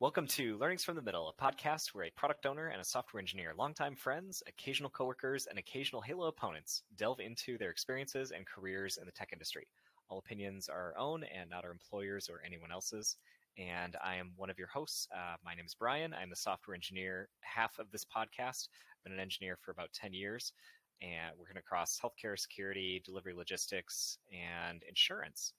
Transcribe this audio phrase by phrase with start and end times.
[0.00, 3.20] Welcome to Learnings from the Middle, a podcast where a product owner and a software
[3.20, 8.96] engineer, longtime friends, occasional coworkers, and occasional Halo opponents delve into their experiences and careers
[8.96, 9.68] in the tech industry.
[10.08, 13.18] All opinions are our own and not our employers or anyone else's.
[13.58, 15.06] And I am one of your hosts.
[15.14, 16.14] Uh, my name is Brian.
[16.14, 18.68] I'm the software engineer half of this podcast.
[18.70, 20.54] I've been an engineer for about 10 years
[21.02, 25.52] and working across healthcare, security, delivery logistics, and insurance.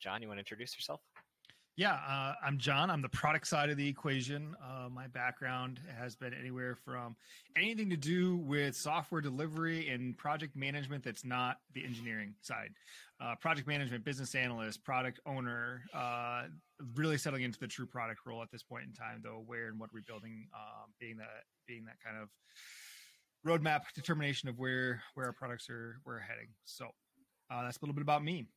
[0.00, 1.02] John, you want to introduce yourself?
[1.78, 2.90] Yeah, uh, I'm John.
[2.90, 4.56] I'm the product side of the equation.
[4.60, 7.14] Uh, my background has been anywhere from
[7.56, 12.70] anything to do with software delivery and project management that's not the engineering side.
[13.20, 16.46] Uh, project management, business analyst, product owner, uh,
[16.96, 19.78] really settling into the true product role at this point in time, though, where and
[19.78, 22.28] what we're building, um, being that being that kind of
[23.46, 26.48] roadmap determination of where where our products are we're heading.
[26.64, 26.86] So
[27.52, 28.48] uh, that's a little bit about me.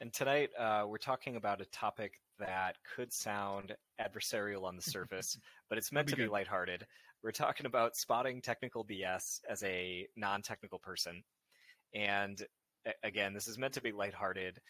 [0.00, 5.38] And tonight uh, we're talking about a topic that could sound adversarial on the surface,
[5.70, 6.22] but it's meant be to good.
[6.24, 6.86] be lighthearted.
[7.22, 11.22] We're talking about spotting technical BS as a non-technical person.
[11.94, 12.44] And
[13.02, 14.60] again, this is meant to be lighthearted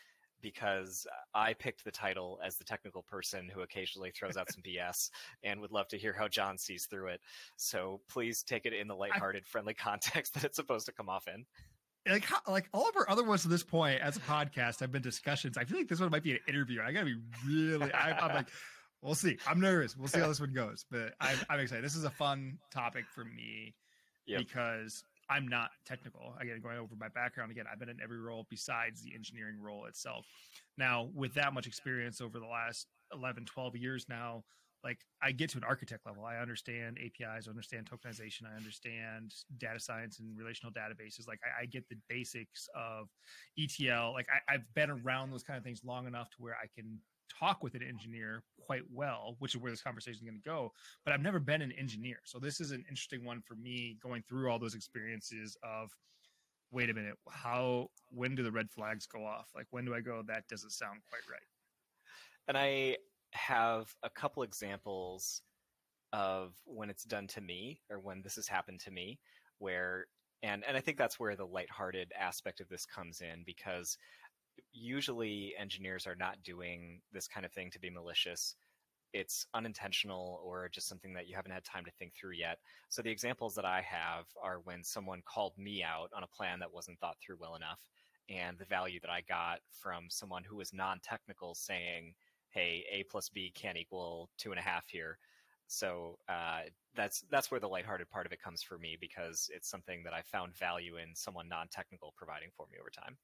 [0.42, 5.10] because I picked the title as the technical person who occasionally throws out some BS
[5.42, 7.20] and would love to hear how John sees through it.
[7.56, 9.74] So please take it in the lighthearted, I, friendly
[10.14, 11.44] context that it's supposed to come off in
[12.08, 14.92] like how, like all of our other ones to this point as a podcast have
[14.92, 15.56] been discussions.
[15.56, 16.80] I feel like this one might be an interview.
[16.82, 17.92] I gotta be really.
[17.92, 18.48] I, am like,
[19.02, 19.38] we'll see.
[19.46, 19.96] I'm nervous.
[19.96, 21.84] We'll see how this one goes, but I'm, I'm excited.
[21.84, 23.74] This is a fun topic for me
[24.26, 24.38] yep.
[24.38, 26.34] because I'm not technical.
[26.40, 29.86] Again, going over my background again, I've been in every role besides the engineering role
[29.86, 30.26] itself.
[30.78, 34.44] Now, with that much experience over the last 11, 12 years now,
[34.86, 36.24] like I get to an architect level.
[36.24, 41.26] I understand APIs, I understand tokenization, I understand data science and relational databases.
[41.26, 43.08] Like I, I get the basics of
[43.58, 44.12] ETL.
[44.12, 47.00] Like I, I've been around those kind of things long enough to where I can
[47.36, 50.70] talk with an engineer quite well, which is where this conversation is going to go.
[51.04, 54.22] But I've never been an engineer, so this is an interesting one for me going
[54.28, 55.90] through all those experiences of.
[56.72, 59.48] Wait a minute, how when do the red flags go off?
[59.54, 61.40] Like when do I go that doesn't sound quite right?
[62.48, 62.96] And I
[63.32, 65.42] have a couple examples
[66.12, 69.18] of when it's done to me or when this has happened to me
[69.58, 70.06] where
[70.42, 73.98] and and I think that's where the lighthearted aspect of this comes in because
[74.72, 78.54] usually engineers are not doing this kind of thing to be malicious
[79.12, 82.58] it's unintentional or just something that you haven't had time to think through yet.
[82.90, 86.58] So the examples that I have are when someone called me out on a plan
[86.60, 87.80] that wasn't thought through well enough
[88.28, 92.14] and the value that I got from someone who was non-technical saying,
[92.56, 95.18] hey, a plus b can't equal two and a half here.
[95.68, 96.62] So uh,
[96.94, 100.14] that's that's where the lighthearted part of it comes for me because it's something that
[100.14, 103.16] I found value in someone non-technical providing for me over time.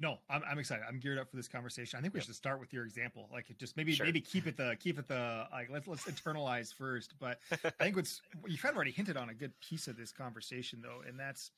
[0.00, 0.84] No, I'm, I'm excited.
[0.88, 1.96] I'm geared up for this conversation.
[1.96, 2.26] I think we yep.
[2.26, 3.28] should start with your example.
[3.30, 4.04] Like, just maybe sure.
[4.04, 7.14] maybe keep it the keep it the like let's let's internalize first.
[7.20, 10.10] But I think what's you kind of already hinted on a good piece of this
[10.10, 11.52] conversation though, and that's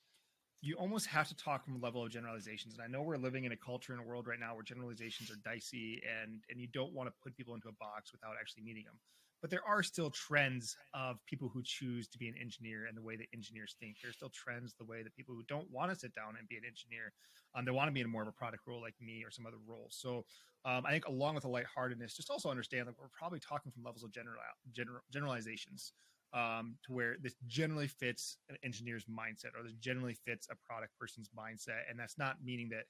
[0.61, 2.75] you almost have to talk from a level of generalizations.
[2.75, 5.31] And I know we're living in a culture and a world right now where generalizations
[5.31, 8.65] are dicey and and you don't want to put people into a box without actually
[8.65, 8.99] meeting them.
[9.43, 13.03] But there are still trends of people who choose to be an engineer and the
[13.03, 13.97] way that engineers think.
[14.03, 16.57] There's still trends the way that people who don't want to sit down and be
[16.57, 17.13] an engineer,
[17.55, 19.47] um, they want to be in more of a product role like me or some
[19.47, 19.89] other role.
[19.91, 20.25] So
[20.65, 23.85] um, I think along with the lightheartedness, just also understand that we're probably talking from
[23.85, 24.37] levels of general,
[24.73, 25.93] general generalizations
[26.35, 30.93] um, to where this generally fits an engineer's mindset or this generally fits a product
[30.99, 31.89] person's mindset.
[31.89, 32.85] And that's not meaning that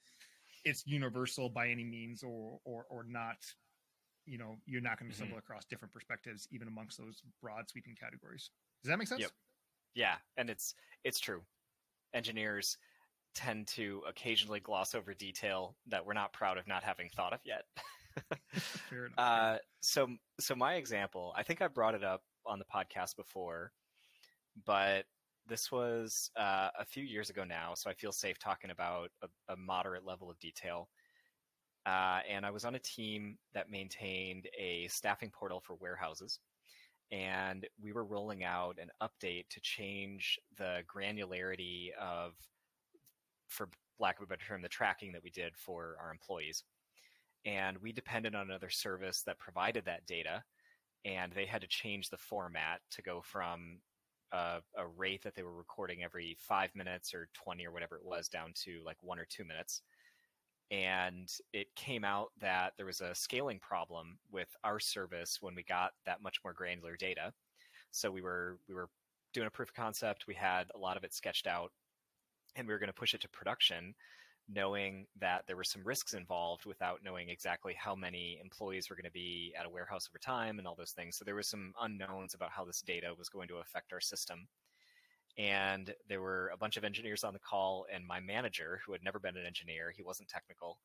[0.65, 3.37] it's universal by any means or, or, or not,
[4.25, 5.25] you know, you're not going to mm-hmm.
[5.25, 8.49] stumble across different perspectives, even amongst those broad sweeping categories.
[8.83, 9.21] Does that make sense?
[9.21, 9.31] Yep.
[9.93, 10.15] Yeah.
[10.37, 10.73] And it's,
[11.03, 11.41] it's true.
[12.15, 12.77] Engineers
[13.35, 17.39] tend to occasionally gloss over detail that we're not proud of not having thought of
[17.45, 17.65] yet.
[18.89, 19.19] Fair enough.
[19.19, 20.07] Uh, so,
[20.39, 23.71] so my example, I think I brought it up on the podcast before,
[24.65, 25.05] but
[25.47, 29.53] this was uh, a few years ago now, so I feel safe talking about a,
[29.53, 30.89] a moderate level of detail.
[31.85, 36.39] Uh, and I was on a team that maintained a staffing portal for warehouses.
[37.11, 42.33] And we were rolling out an update to change the granularity of,
[43.47, 46.63] for lack of a better term, the tracking that we did for our employees.
[47.45, 50.43] And we depended on another service that provided that data
[51.05, 53.77] and they had to change the format to go from
[54.31, 58.03] a, a, rate that they were recording every five minutes or 20 or whatever it
[58.03, 59.83] was down to like one or two minutes.
[60.71, 65.63] And it came out that there was a scaling problem with our service when we
[65.63, 67.31] got that much more granular data.
[67.91, 68.89] So we were we were
[69.31, 70.25] doing a proof of concept.
[70.27, 71.71] We had a lot of it sketched out,
[72.55, 73.93] and we were going to push it to production.
[74.47, 79.05] Knowing that there were some risks involved without knowing exactly how many employees were going
[79.05, 81.17] to be at a warehouse over time and all those things.
[81.17, 84.47] So there was some unknowns about how this data was going to affect our system.
[85.37, 89.03] And there were a bunch of engineers on the call, and my manager, who had
[89.03, 90.77] never been an engineer, he wasn't technical.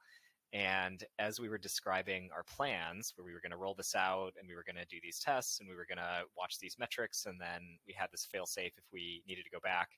[0.52, 4.32] And as we were describing our plans, where we were going to roll this out
[4.36, 6.76] and we were going to do these tests and we were going to watch these
[6.78, 9.90] metrics, and then we had this fail safe if we needed to go back,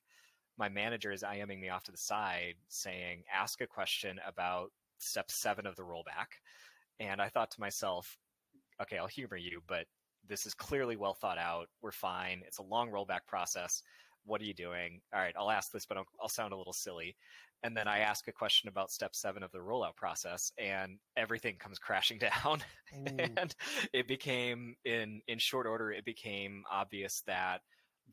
[0.57, 5.29] my manager is IMing me off to the side saying, ask a question about step
[5.31, 6.27] seven of the rollback.
[6.99, 8.17] And I thought to myself,
[8.81, 9.85] okay, I'll humor you, but
[10.27, 11.67] this is clearly well thought out.
[11.81, 12.43] We're fine.
[12.45, 13.81] It's a long rollback process.
[14.25, 15.01] What are you doing?
[15.13, 17.15] All right, I'll ask this, but I'll, I'll sound a little silly.
[17.63, 21.55] And then I ask a question about step seven of the rollout process, and everything
[21.57, 22.61] comes crashing down.
[22.95, 23.37] Mm.
[23.37, 23.55] and
[23.93, 27.61] it became, in in short order, it became obvious that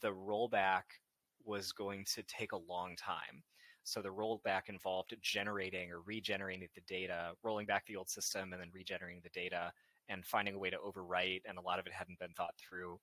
[0.01, 0.83] the rollback
[1.45, 3.43] was going to take a long time.
[3.85, 8.61] So the rollback involved generating or regenerating the data, rolling back the old system and
[8.61, 9.73] then regenerating the data
[10.09, 11.43] and finding a way to overwrite.
[11.49, 13.01] And a lot of it hadn't been thought through.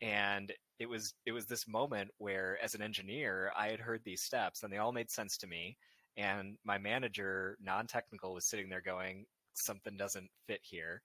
[0.00, 4.22] And it was it was this moment where, as an engineer, I had heard these
[4.22, 5.76] steps and they all made sense to me.
[6.16, 11.02] And my manager, non-technical, was sitting there going, "Something doesn't fit here."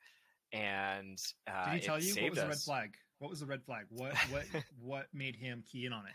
[0.52, 2.44] And uh, did he tell you what was us.
[2.44, 2.94] the red flag?
[3.20, 3.86] What was the red flag?
[3.90, 4.46] What what
[4.82, 6.14] what made him key in on it?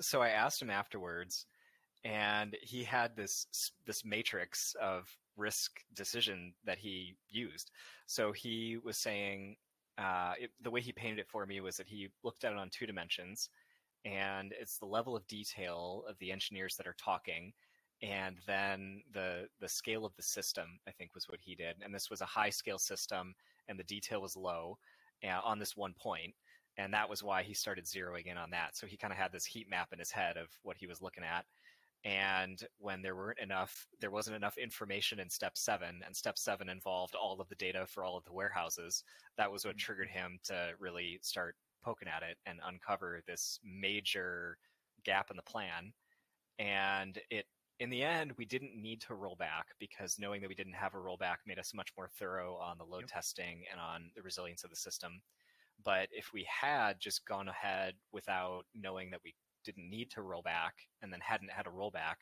[0.00, 1.46] So I asked him afterwards,
[2.04, 3.46] and he had this
[3.86, 7.70] this matrix of risk decision that he used.
[8.06, 9.56] So he was saying
[9.98, 12.58] uh, it, the way he painted it for me was that he looked at it
[12.58, 13.48] on two dimensions,
[14.04, 17.52] and it's the level of detail of the engineers that are talking,
[18.02, 20.78] and then the the scale of the system.
[20.86, 23.34] I think was what he did, and this was a high scale system,
[23.68, 24.78] and the detail was low
[25.24, 26.34] uh, on this one point
[26.76, 28.76] and that was why he started zeroing in on that.
[28.76, 31.00] So he kind of had this heat map in his head of what he was
[31.00, 31.44] looking at.
[32.04, 36.68] And when there weren't enough, there wasn't enough information in step seven, and step seven
[36.68, 39.04] involved all of the data for all of the warehouses.
[39.38, 39.84] That was what mm-hmm.
[39.84, 44.58] triggered him to really start poking at it and uncover this major
[45.04, 45.92] gap in the plan.
[46.58, 47.46] And it,
[47.80, 50.94] in the end, we didn't need to roll back because knowing that we didn't have
[50.94, 53.10] a rollback made us much more thorough on the load yep.
[53.10, 55.20] testing and on the resilience of the system.
[55.84, 59.34] But if we had just gone ahead without knowing that we
[59.64, 62.16] didn't need to roll back and then hadn't had a rollback,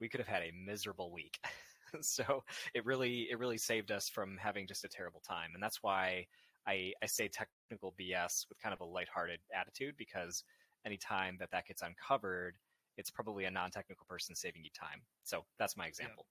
[0.00, 1.38] we could have had a miserable week.
[2.00, 2.42] so
[2.74, 5.50] it really it really saved us from having just a terrible time.
[5.54, 6.26] And that's why
[6.66, 10.44] I, I say technical BS with kind of a lighthearted attitude because
[10.86, 12.56] anytime that that gets uncovered,
[12.96, 15.00] it's probably a non-technical person saving you time.
[15.24, 16.26] So that's my example.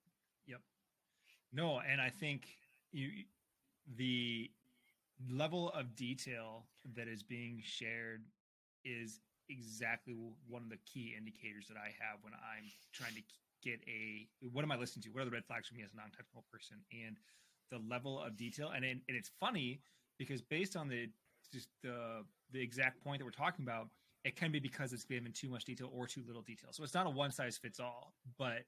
[0.46, 0.58] Yep.
[0.58, 0.60] yep.
[1.52, 2.46] No, and I think
[2.92, 3.10] you
[3.96, 4.50] the
[5.28, 8.24] level of detail that is being shared
[8.84, 10.14] is exactly
[10.48, 13.22] one of the key indicators that I have when I'm trying to
[13.62, 15.10] get a what am I listening to?
[15.10, 16.78] What are the red flags for me as a non-technical person?
[16.92, 17.16] And
[17.70, 19.80] the level of detail, and and it's funny
[20.18, 21.08] because based on the
[21.52, 23.88] just the the exact point that we're talking about,
[24.24, 26.70] it can be because it's given too much detail or too little detail.
[26.72, 28.64] So it's not a one size fits all, but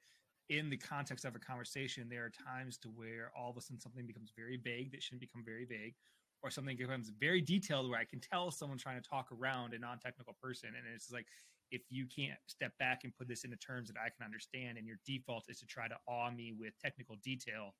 [0.49, 3.81] in the context of a conversation, there are times to where all of a sudden
[3.81, 5.95] something becomes very vague that shouldn't become very vague,
[6.43, 9.79] or something becomes very detailed where I can tell someone trying to talk around a
[9.79, 11.27] non-technical person, and it's like
[11.71, 14.87] if you can't step back and put this into terms that I can understand, and
[14.87, 17.75] your default is to try to awe me with technical detail,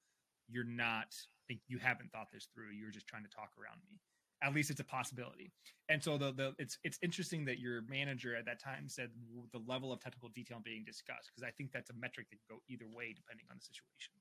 [0.49, 2.71] you're not I think you haven't thought this through.
[2.71, 3.99] You're just trying to talk around me.
[4.43, 5.53] At least it's a possibility.
[5.89, 9.11] And so the the it's it's interesting that your manager at that time said
[9.53, 12.57] the level of technical detail being discussed because I think that's a metric that can
[12.57, 14.15] go either way depending on the situation.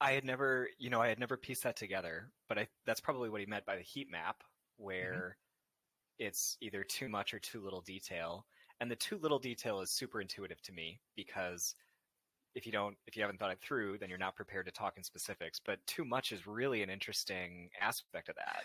[0.00, 3.28] I had never, you know, I had never pieced that together, but I, that's probably
[3.28, 4.84] what he meant by the heat map, mm-hmm.
[4.84, 5.36] where
[6.20, 6.26] mm-hmm.
[6.26, 8.46] it's either too much or too little detail.
[8.80, 11.74] And the too little detail is super intuitive to me because
[12.54, 14.96] if you don't, if you haven't thought it through, then you're not prepared to talk
[14.96, 15.60] in specifics.
[15.64, 18.62] But too much is really an interesting aspect of that.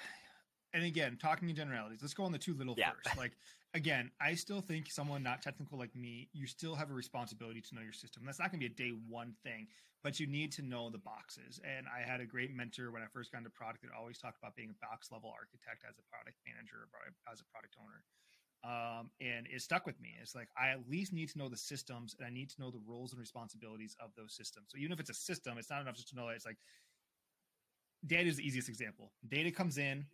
[0.76, 2.92] And again, talking in generalities, let's go on the too little yeah.
[2.92, 3.18] first.
[3.18, 3.32] Like
[3.74, 7.76] again, I still think someone not technical like me, you still have a responsibility to
[7.76, 8.24] know your system.
[8.26, 9.68] That's not going to be a day one thing,
[10.04, 11.62] but you need to know the boxes.
[11.64, 14.38] And I had a great mentor when I first got into product that always talked
[14.38, 17.00] about being a box level architect as a product manager or
[17.32, 18.04] as a product owner.
[18.68, 20.16] Um, and it stuck with me.
[20.22, 22.70] It's like I at least need to know the systems and I need to know
[22.70, 24.68] the roles and responsibilities of those systems.
[24.70, 26.58] So even if it's a system, it's not enough just to know that it's like
[28.06, 29.12] data is the easiest example.
[29.28, 30.06] Data comes in,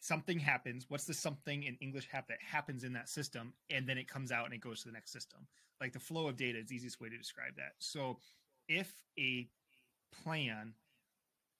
[0.00, 0.86] something happens.
[0.88, 4.30] What's the something in English hap that happens in that system, and then it comes
[4.32, 5.46] out and it goes to the next system.
[5.80, 7.72] Like the flow of data is the easiest way to describe that.
[7.78, 8.18] So
[8.68, 9.48] if a
[10.22, 10.74] plan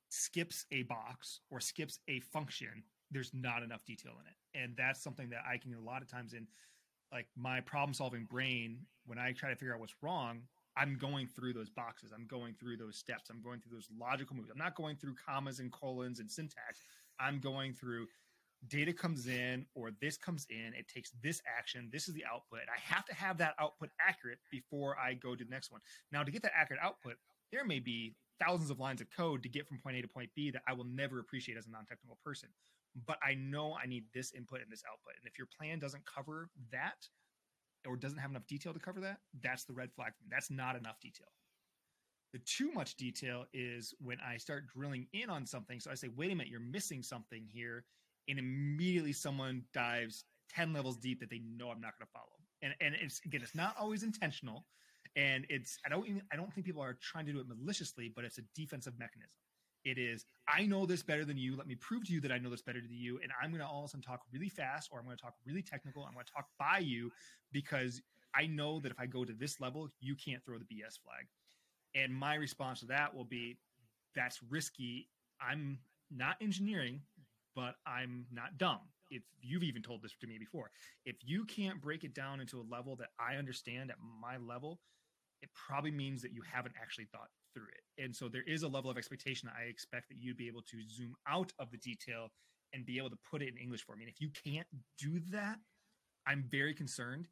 [0.09, 5.03] skips a box or skips a function, there's not enough detail in it, and that's
[5.03, 6.47] something that I can a lot of times in
[7.13, 10.43] like my problem solving brain when I try to figure out what's wrong.
[10.77, 12.13] I'm going through those boxes.
[12.15, 13.31] I'm going through those steps.
[13.31, 14.51] I'm going through those logical moves.
[14.51, 16.83] I'm not going through commas and colons and syntax.
[17.19, 18.07] I'm going through
[18.67, 20.73] data comes in or this comes in.
[20.77, 21.89] It takes this action.
[21.93, 22.61] This is the output.
[22.69, 25.81] I have to have that output accurate before I go to the next one.
[26.11, 27.15] Now, to get that accurate output,
[27.53, 30.31] there may be thousands of lines of code to get from point A to point
[30.35, 32.49] B that I will never appreciate as a non technical person.
[33.07, 35.15] But I know I need this input and this output.
[35.21, 37.07] And if your plan doesn't cover that,
[37.87, 40.13] or doesn't have enough detail to cover that, that's the red flag.
[40.29, 41.29] That's not enough detail.
[42.33, 45.81] The too much detail is when I start drilling in on something.
[45.81, 47.85] So I say, wait a minute, you're missing something here.
[48.29, 52.27] And immediately someone dives 10 levels deep that they know I'm not going to follow.
[52.63, 54.67] And, and it's again, it's not always intentional.
[55.17, 58.13] And it's, I don't, even, I don't think people are trying to do it maliciously,
[58.15, 59.33] but it's a defensive mechanism.
[59.85, 61.57] It is, I know this better than you.
[61.57, 63.19] Let me prove to you that I know this better than you.
[63.23, 65.23] And I'm going to all of a sudden talk really fast, or I'm going to
[65.23, 66.05] talk really technical.
[66.05, 67.11] I'm going to talk by you
[67.53, 68.03] because
[68.35, 71.27] I know that if I go to this level, you can't throw the BS flag.
[71.95, 73.59] And my response to that will be,
[74.15, 75.09] that's risky.
[75.41, 75.79] I'm
[76.11, 77.01] not engineering,
[77.59, 78.79] but I'm not dumb.
[79.11, 80.71] If you've even told this to me before,
[81.05, 84.79] if you can't break it down into a level that I understand at my level,
[85.43, 88.05] it probably means that you haven't actually thought through it.
[88.05, 90.63] And so there is a level of expectation that I expect that you'd be able
[90.63, 92.29] to zoom out of the detail
[92.73, 94.05] and be able to put it in English for me.
[94.05, 94.69] And if you can't
[95.01, 95.59] do that,
[96.29, 97.27] I'm very concerned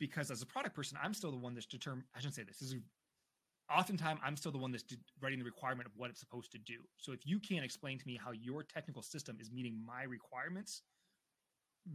[0.00, 2.06] because as a product person, I'm still the one that's determined.
[2.16, 2.60] I shouldn't say this.
[2.60, 2.76] This is
[3.70, 4.84] oftentimes I'm still the one that's
[5.20, 6.74] writing the requirement of what it's supposed to do.
[6.98, 10.82] So if you can't explain to me how your technical system is meeting my requirements,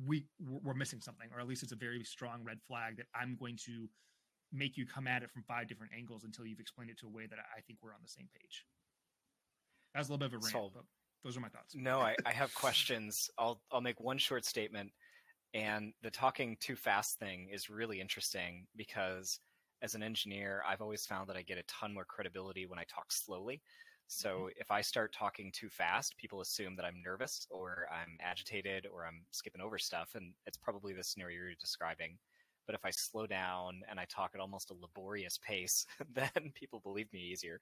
[0.05, 3.35] we we're missing something, or at least it's a very strong red flag that I'm
[3.39, 3.87] going to
[4.51, 7.09] make you come at it from five different angles until you've explained it to a
[7.09, 8.65] way that I think we're on the same page.
[9.93, 10.83] That's a little bit of a rant, so, but
[11.23, 11.75] those are my thoughts.
[11.75, 13.29] No, I, I have questions.
[13.37, 14.91] I'll I'll make one short statement,
[15.53, 19.39] and the talking too fast thing is really interesting because
[19.81, 22.83] as an engineer, I've always found that I get a ton more credibility when I
[22.83, 23.61] talk slowly.
[24.07, 24.47] So mm-hmm.
[24.57, 29.05] if I start talking too fast, people assume that I'm nervous or I'm agitated or
[29.05, 32.17] I'm skipping over stuff, and it's probably the scenario you're describing.
[32.65, 36.79] But if I slow down and I talk at almost a laborious pace, then people
[36.79, 37.61] believe me easier.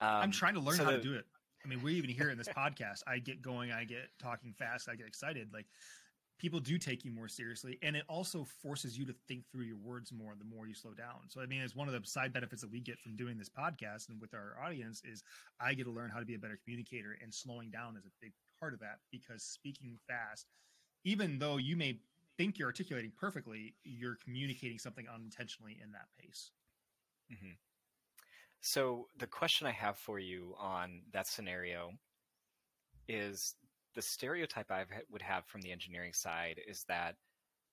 [0.00, 1.24] Um, I'm trying to learn so how the, to do it.
[1.64, 3.02] I mean, we even hear in this podcast.
[3.06, 5.48] I get going, I get talking fast, I get excited.
[5.52, 5.66] Like
[6.42, 9.76] people do take you more seriously, and it also forces you to think through your
[9.76, 11.20] words more the more you slow down.
[11.28, 13.48] So, I mean, it's one of the side benefits that we get from doing this
[13.48, 15.22] podcast and with our audience is
[15.60, 18.10] I get to learn how to be a better communicator, and slowing down is a
[18.20, 20.46] big part of that because speaking fast,
[21.04, 22.00] even though you may
[22.36, 26.50] think you're articulating perfectly, you're communicating something unintentionally in that pace.
[27.32, 27.52] Mm-hmm.
[28.60, 31.92] So the question I have for you on that scenario
[33.08, 33.54] is
[33.94, 37.16] the stereotype I would have from the engineering side is that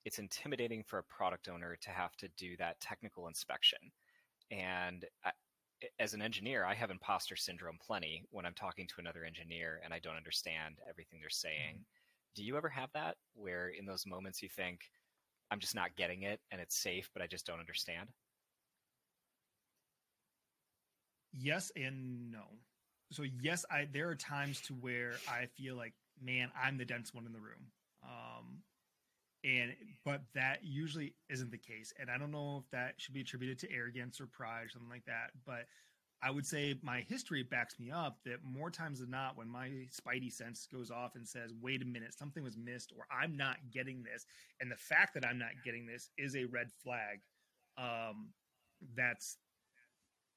[0.05, 3.79] it's intimidating for a product owner to have to do that technical inspection.
[4.51, 5.31] And I,
[5.99, 9.93] as an engineer, I have imposter syndrome plenty when I'm talking to another engineer and
[9.93, 11.75] I don't understand everything they're saying.
[11.75, 11.99] Mm-hmm
[12.35, 14.81] do you ever have that where in those moments you think,
[15.51, 18.09] I'm just not getting it and it's safe, but I just don't understand?
[21.33, 22.43] Yes and no.
[23.11, 27.13] So yes, I there are times to where I feel like, man, I'm the dense
[27.13, 27.71] one in the room.
[28.03, 28.59] Um,
[29.43, 29.73] and
[30.03, 31.93] but that usually isn't the case.
[31.99, 34.89] And I don't know if that should be attributed to arrogance or pride or something
[34.89, 35.31] like that.
[35.45, 35.65] But
[36.21, 39.69] I would say my history backs me up that more times than not, when my
[39.89, 43.55] spidey sense goes off and says, wait a minute, something was missed, or I'm not
[43.71, 44.25] getting this,
[44.59, 47.21] and the fact that I'm not getting this is a red flag,
[47.77, 48.29] um,
[48.95, 49.37] that's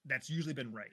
[0.07, 0.93] that's usually been right.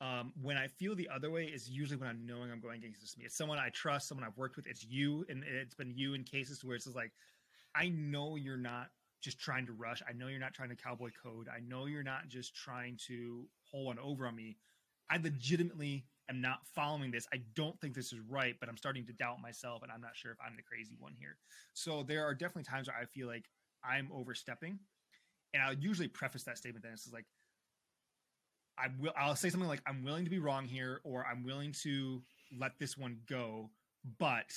[0.00, 3.18] Um, when I feel the other way is usually when I'm knowing I'm going against
[3.18, 3.26] me.
[3.26, 4.66] It's someone I trust, someone I've worked with.
[4.66, 7.12] It's you, and it's been you in cases where it's just like,
[7.74, 8.88] I know you're not
[9.20, 10.02] just trying to rush.
[10.08, 11.48] I know you're not trying to cowboy code.
[11.54, 14.56] I know you're not just trying to pull one over on me.
[15.10, 17.26] I legitimately am not following this.
[17.32, 20.16] I don't think this is right, but I'm starting to doubt myself and I'm not
[20.16, 21.36] sure if I'm the crazy one here.
[21.74, 23.50] So there are definitely times where I feel like
[23.84, 24.78] I'm overstepping.
[25.52, 27.26] And I'll usually preface that statement then it's like
[28.80, 31.72] I will I'll say something like I'm willing to be wrong here or I'm willing
[31.82, 32.22] to
[32.58, 33.70] let this one go,
[34.18, 34.52] but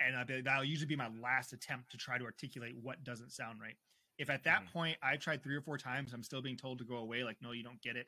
[0.00, 3.32] and I'll be, that'll usually be my last attempt to try to articulate what doesn't
[3.32, 3.76] sound right.
[4.18, 4.72] If at that mm-hmm.
[4.72, 7.36] point I've tried three or four times, I'm still being told to go away, like,
[7.42, 8.06] no, you don't get it.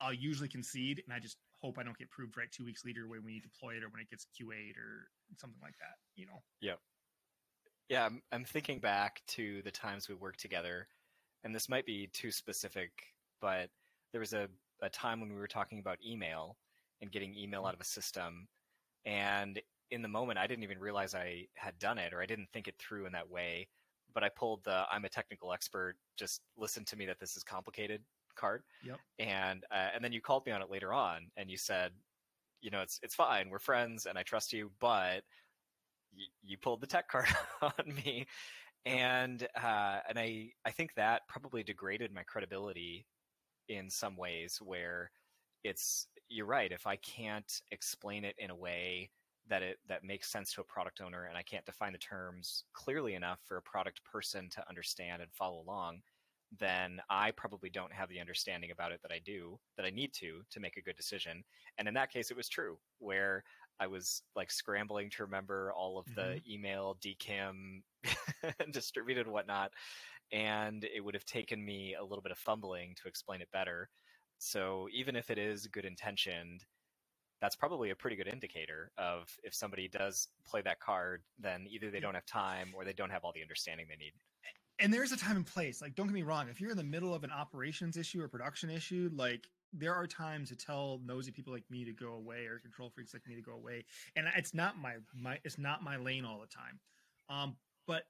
[0.00, 3.06] I'll usually concede, and I just hope I don't get proved right two weeks later
[3.08, 5.96] when we deploy it or when it gets QA'd or something like that.
[6.16, 6.42] You know.
[6.60, 6.78] Yep.
[7.88, 10.88] Yeah, I'm, I'm thinking back to the times we worked together,
[11.44, 12.90] and this might be too specific,
[13.40, 13.70] but
[14.14, 14.46] there was a,
[14.80, 16.56] a time when we were talking about email
[17.02, 17.68] and getting email mm-hmm.
[17.68, 18.46] out of a system,
[19.04, 22.48] and in the moment I didn't even realize I had done it or I didn't
[22.52, 23.66] think it through in that way.
[24.14, 27.42] But I pulled the I'm a technical expert, just listen to me that this is
[27.42, 28.02] complicated
[28.36, 28.62] card.
[28.84, 29.00] Yep.
[29.18, 31.90] And uh, and then you called me on it later on, and you said,
[32.60, 33.50] you know, it's it's fine.
[33.50, 35.24] We're friends, and I trust you, but
[36.16, 37.26] y- you pulled the tech card
[37.62, 38.26] on me,
[38.86, 43.06] and uh, and I I think that probably degraded my credibility
[43.68, 45.10] in some ways where
[45.62, 49.10] it's you're right if I can't explain it in a way
[49.48, 52.64] that it that makes sense to a product owner and I can't define the terms
[52.72, 56.00] clearly enough for a product person to understand and follow along
[56.58, 60.12] then I probably don't have the understanding about it that I do that I need
[60.14, 61.44] to to make a good decision
[61.78, 63.44] and in that case it was true where
[63.80, 66.50] I was like scrambling to remember all of the mm-hmm.
[66.50, 67.82] email DKIM
[68.72, 69.72] distributed whatnot
[70.32, 73.88] and it would have taken me a little bit of fumbling to explain it better
[74.38, 76.64] so even if it is good intentioned
[77.44, 81.90] that's probably a pretty good indicator of if somebody does play that card, then either
[81.90, 84.12] they don't have time or they don't have all the understanding they need.
[84.80, 85.82] And there's a time and place.
[85.82, 86.48] Like, don't get me wrong.
[86.48, 90.06] If you're in the middle of an operations issue or production issue, like there are
[90.06, 93.34] times to tell nosy people like me to go away or control freaks like me
[93.34, 93.84] to go away.
[94.16, 96.80] And it's not my my it's not my lane all the time.
[97.28, 98.04] Um, but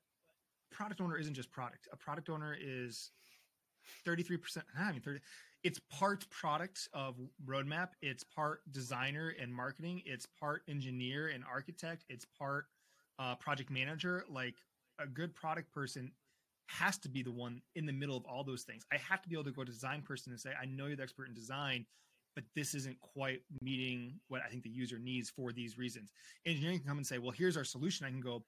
[0.75, 1.89] product owner isn't just product.
[1.93, 3.13] A product owner is
[4.07, 4.63] 33%.
[4.79, 5.21] I mean, 30,
[5.65, 7.17] it's part product of
[7.47, 12.67] roadmap it's part designer and marketing it's part engineer and architect it's part
[13.19, 14.55] uh, project manager like
[15.01, 16.13] a good product person
[16.69, 19.29] has to be the one in the middle of all those things i have to
[19.29, 21.35] be able to go to design person and say i know you're the expert in
[21.35, 21.85] design
[22.35, 26.13] but this isn't quite meeting what i think the user needs for these reasons
[26.47, 28.43] engineering can come and say well here's our solution i can go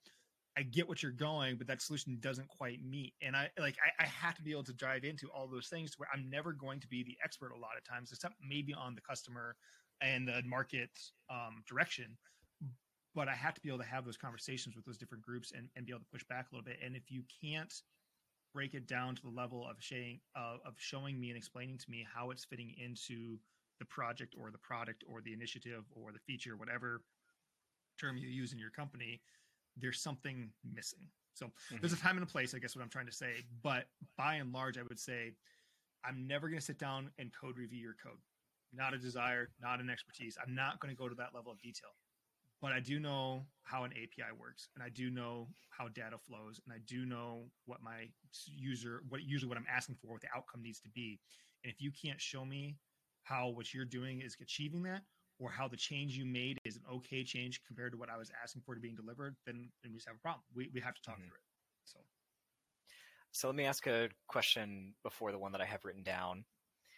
[0.59, 3.13] I get what you're going, but that solution doesn't quite meet.
[3.21, 5.99] And I like I, I, have to be able to dive into all those things
[5.99, 8.95] where I'm never going to be the expert a lot of times, except maybe on
[8.95, 9.57] the customer
[10.01, 10.91] and the market
[11.31, 12.17] um, direction.
[13.15, 15.69] But I have to be able to have those conversations with those different groups and,
[15.77, 16.79] and be able to push back a little bit.
[16.85, 17.73] And if you can't
[18.55, 21.91] break it down to the level of showing uh, of showing me and explaining to
[21.91, 23.39] me how it's fitting into
[23.79, 27.03] the project or the product or the initiative or the feature, whatever
[28.01, 29.21] term you use in your company,
[29.77, 31.09] there's something missing.
[31.35, 31.77] So mm-hmm.
[31.81, 33.45] there's a time and a place, I guess what I'm trying to say.
[33.63, 33.85] But
[34.17, 35.35] by and large, I would say
[36.05, 38.19] I'm never going to sit down and code review your code.
[38.73, 40.37] Not a desire, not an expertise.
[40.43, 41.91] I'm not going to go to that level of detail.
[42.63, 46.59] But I do know how an API works, and I do know how data flows,
[46.65, 48.09] and I do know what my
[48.47, 51.21] user, what usually what I'm asking for, what the outcome needs to be.
[51.63, 52.77] And if you can't show me
[53.25, 55.03] how what you're doing is achieving that,
[55.39, 58.31] or how the change you made is an okay change compared to what I was
[58.43, 60.43] asking for to being delivered, then, then we just have a problem.
[60.55, 61.25] We, we have to talk mm-hmm.
[61.25, 61.43] through it.
[61.85, 61.99] So.
[63.33, 66.45] So let me ask a question before the one that I have written down.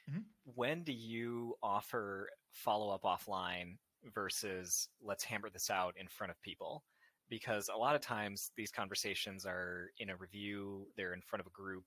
[0.08, 0.20] Mm-hmm.
[0.54, 3.76] When do you offer follow up offline
[4.14, 6.84] versus let's hammer this out in front of people?
[7.28, 11.46] Because a lot of times these conversations are in a review, they're in front of
[11.46, 11.84] a group.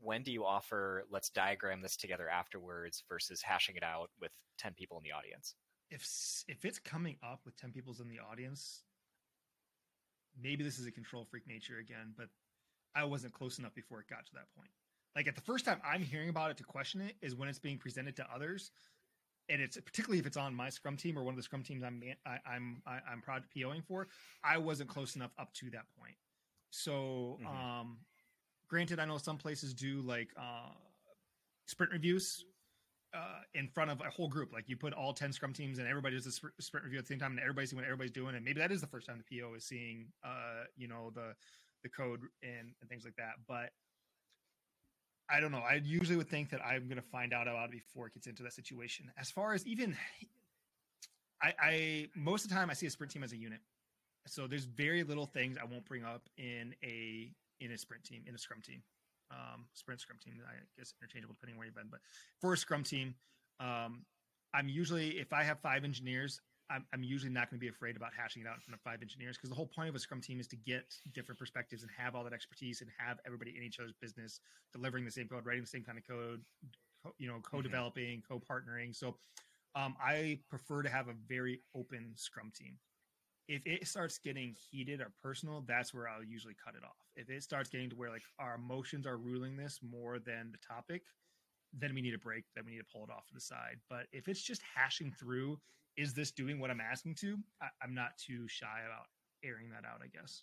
[0.00, 4.72] When do you offer let's diagram this together afterwards versus hashing it out with 10
[4.74, 5.54] people in the audience?
[5.94, 8.82] If if it's coming up with 10 people's in the audience
[10.42, 12.26] maybe this is a control freak nature again but
[12.94, 14.70] i wasn't close enough before it got to that point
[15.14, 17.60] like at the first time i'm hearing about it to question it is when it's
[17.60, 18.72] being presented to others
[19.48, 21.84] and it's particularly if it's on my scrum team or one of the scrum teams
[21.84, 24.08] i'm I, i'm I, am i am project poing for
[24.42, 26.16] i wasn't close enough up to that point
[26.70, 27.46] so mm-hmm.
[27.46, 27.98] um
[28.68, 30.72] granted i know some places do like uh
[31.66, 32.44] sprint reviews
[33.14, 34.52] uh, in front of a whole group.
[34.52, 37.08] Like you put all 10 scrum teams and everybody does a sprint review at the
[37.08, 38.34] same time and everybody's seeing what everybody's doing.
[38.34, 41.34] And maybe that is the first time the PO is seeing, uh, you know, the,
[41.82, 43.34] the code and, and things like that.
[43.46, 43.70] But
[45.30, 45.58] I don't know.
[45.58, 48.26] I usually would think that I'm going to find out about it before it gets
[48.26, 49.10] into that situation.
[49.18, 49.96] As far as even,
[51.42, 53.60] I, I, most of the time I see a sprint team as a unit.
[54.26, 58.22] So there's very little things I won't bring up in a, in a sprint team,
[58.26, 58.82] in a scrum team
[59.30, 60.34] um, sprint scrum team.
[60.46, 61.90] I guess interchangeable depending where you've been.
[61.90, 62.00] But
[62.40, 63.14] for a scrum team,
[63.60, 64.04] um,
[64.52, 67.96] I'm usually if I have five engineers, I'm, I'm usually not going to be afraid
[67.96, 69.98] about hashing it out in front of five engineers because the whole point of a
[69.98, 73.54] scrum team is to get different perspectives and have all that expertise and have everybody
[73.56, 74.40] in each other's business
[74.72, 76.40] delivering the same code, writing the same kind of code,
[77.18, 77.56] you know, mm-hmm.
[77.56, 78.32] co-developing, mm-hmm.
[78.32, 78.96] co-partnering.
[78.96, 79.16] So
[79.74, 82.78] um, I prefer to have a very open scrum team
[83.48, 86.96] if it starts getting heated or personal, that's where I'll usually cut it off.
[87.16, 90.58] If it starts getting to where like our emotions are ruling this more than the
[90.66, 91.02] topic,
[91.72, 92.44] then we need a break.
[92.54, 93.78] Then we need to pull it off to the side.
[93.90, 95.58] But if it's just hashing through,
[95.96, 97.36] is this doing what I'm asking to?
[97.60, 99.06] I, I'm not too shy about
[99.44, 100.00] airing that out.
[100.02, 100.42] I guess.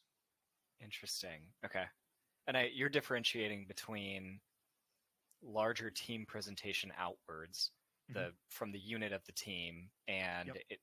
[0.82, 1.42] Interesting.
[1.66, 1.86] Okay,
[2.48, 4.40] and I, you're differentiating between
[5.44, 7.72] larger team presentation outwards,
[8.10, 8.30] the mm-hmm.
[8.50, 10.58] from the unit of the team, and yep.
[10.70, 10.80] it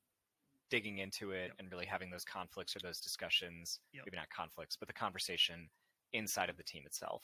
[0.70, 1.52] digging into it yep.
[1.58, 4.04] and really having those conflicts or those discussions, yep.
[4.06, 5.68] maybe not conflicts, but the conversation
[6.12, 7.22] inside of the team itself.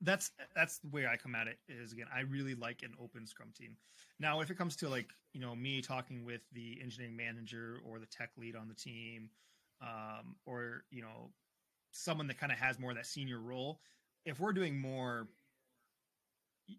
[0.00, 1.58] That's that's the way I come at it.
[1.68, 3.76] Is again, I really like an open Scrum team.
[4.18, 7.98] Now, if it comes to like you know me talking with the engineering manager or
[7.98, 9.28] the tech lead on the team,
[9.82, 11.30] um, or you know
[11.90, 13.80] someone that kind of has more of that senior role,
[14.24, 15.28] if we're doing more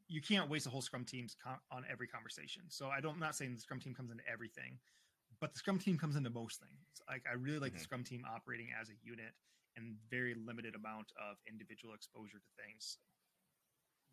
[0.08, 1.36] you can't waste a whole scrum teams
[1.72, 2.64] on every conversation.
[2.70, 4.78] So I don't, I'm not saying the scrum team comes into everything,
[5.46, 7.06] but the scrum team comes into most things.
[7.06, 7.78] Like I really like mm-hmm.
[7.78, 9.30] the scrum team operating as a unit
[9.78, 12.98] and very limited amount of individual exposure to things.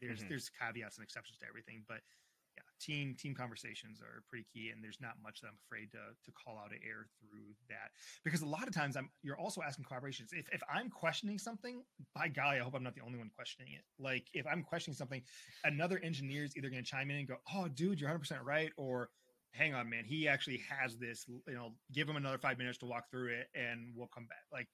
[0.02, 0.28] There's mm-hmm.
[0.28, 2.04] there's caveats and exceptions to everything, but
[2.52, 6.12] yeah, team team conversations are pretty key, and there's not much that I'm afraid to
[6.12, 7.96] to call out an error through that
[8.28, 10.36] because a lot of times I'm you're also asking collaborations.
[10.36, 11.80] If if I'm questioning something,
[12.14, 13.88] by golly, I hope I'm not the only one questioning it.
[13.96, 15.22] Like if I'm questioning something,
[15.64, 18.42] another engineer is either going to chime in and go, "Oh, dude, you're 100 percent
[18.44, 19.08] right," or
[19.52, 22.86] "Hang on, man, he actually has this." You know, give him another five minutes to
[22.86, 24.44] walk through it, and we'll come back.
[24.52, 24.68] Like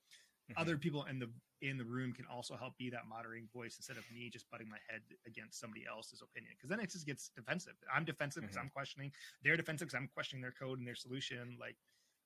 [0.51, 0.61] mm-hmm.
[0.61, 1.29] other people in the
[1.61, 4.69] in the room can also help be that moderating voice instead of me just butting
[4.71, 8.57] my head against somebody else's opinion because then it just gets defensive i'm defensive because
[8.57, 8.67] mm-hmm.
[8.67, 9.11] i'm questioning
[9.43, 11.77] they're defensive because i'm questioning their code and their solution like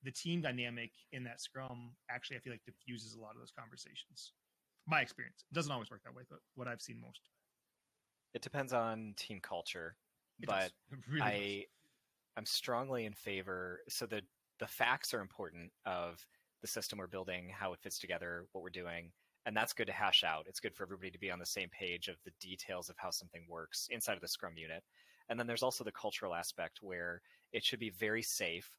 [0.03, 3.53] the team dynamic in that scrum actually i feel like diffuses a lot of those
[3.59, 4.33] conversations
[4.87, 7.21] my experience it doesn't always work that way but what i've seen most
[8.35, 9.97] it depends on team culture
[10.41, 10.71] it but
[11.09, 11.82] really i does.
[12.37, 14.23] I'm strongly in favor so the
[14.63, 16.25] the facts are important of
[16.61, 19.11] the system we're building, how it fits together, what we're doing.
[19.45, 20.47] And that's good to hash out.
[20.49, 23.11] It's good for everybody to be on the same page of the details of how
[23.11, 24.85] something works inside of the Scrum unit.
[25.29, 28.71] And then there's also the cultural aspect where it should be very safe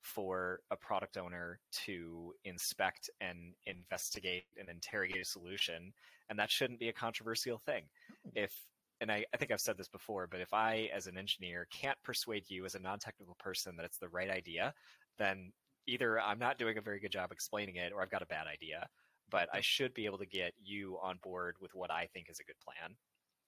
[0.00, 5.92] for a product owner to inspect and investigate and interrogate a solution.
[6.30, 7.84] And that shouldn't be a controversial thing.
[8.26, 8.30] Oh.
[8.34, 8.54] If
[9.00, 11.96] and I, I, think I've said this before, but if I, as an engineer, can't
[12.04, 14.74] persuade you as a non technical person that it's the right idea,
[15.18, 15.52] then
[15.86, 18.46] either I'm not doing a very good job explaining it or I've got a bad
[18.46, 18.86] idea,
[19.30, 22.40] but I should be able to get you on board with what I think is
[22.40, 22.96] a good plan.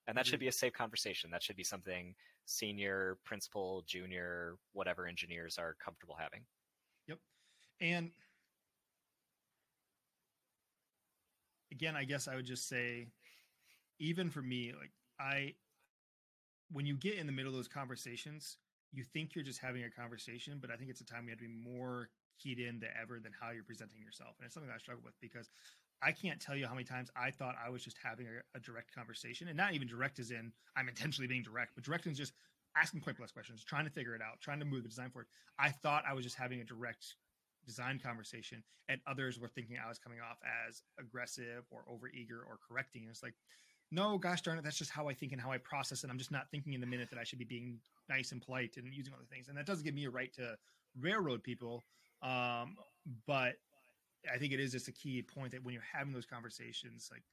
[0.07, 0.31] And that mm-hmm.
[0.31, 1.31] should be a safe conversation.
[1.31, 2.15] That should be something
[2.47, 6.41] senior, principal, junior, whatever engineers are comfortable having.
[7.07, 7.19] Yep.
[7.81, 8.11] And
[11.71, 13.09] again, I guess I would just say,
[13.99, 14.91] even for me, like
[15.23, 15.55] I,
[16.71, 18.57] when you get in the middle of those conversations,
[18.93, 21.39] you think you're just having a conversation, but I think it's a time we have
[21.39, 24.35] to be more keyed in than ever than how you're presenting yourself.
[24.39, 25.49] And it's something I struggle with because
[26.03, 28.61] I can't tell you how many times I thought I was just having a, a
[28.61, 32.19] direct conversation and not even direct as in I'm intentionally being direct, but direct is
[32.19, 32.33] just
[32.77, 35.29] asking point plus questions, trying to figure it out, trying to move the design forward.
[35.59, 37.15] I thought I was just having a direct
[37.65, 42.59] design conversation and others were thinking I was coming off as aggressive or overeager or
[42.69, 43.03] correcting.
[43.03, 43.35] And it's like,
[43.93, 46.11] no, gosh darn it, that's just how I think and how I process it.
[46.11, 47.79] I'm just not thinking in the minute that I should be being
[48.09, 49.49] nice and polite and using other things.
[49.49, 50.57] And that doesn't give me a right to
[50.99, 51.85] railroad people
[52.23, 52.77] um,
[53.27, 53.55] but
[54.33, 57.25] I think it is just a key point that when you're having those conversations, like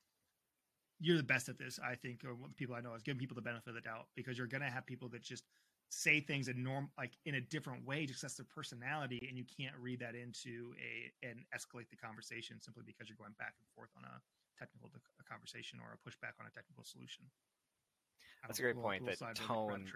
[1.00, 3.20] you're the best at this, I think, or what the people I know is giving
[3.20, 5.44] people the benefit of the doubt because you're going to have people that just
[5.92, 9.44] say things in norm like in a different way just that's their personality and you
[9.44, 13.66] can't read that into a and escalate the conversation simply because you're going back and
[13.74, 14.22] forth on a
[14.60, 14.90] technical
[15.30, 17.24] conversation or a pushback on a technical solution.
[18.44, 19.88] That's a great point that tone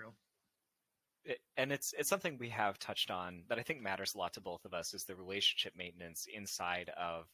[1.25, 4.33] it, and it's it's something we have touched on that I think matters a lot
[4.33, 7.25] to both of us is the relationship maintenance inside of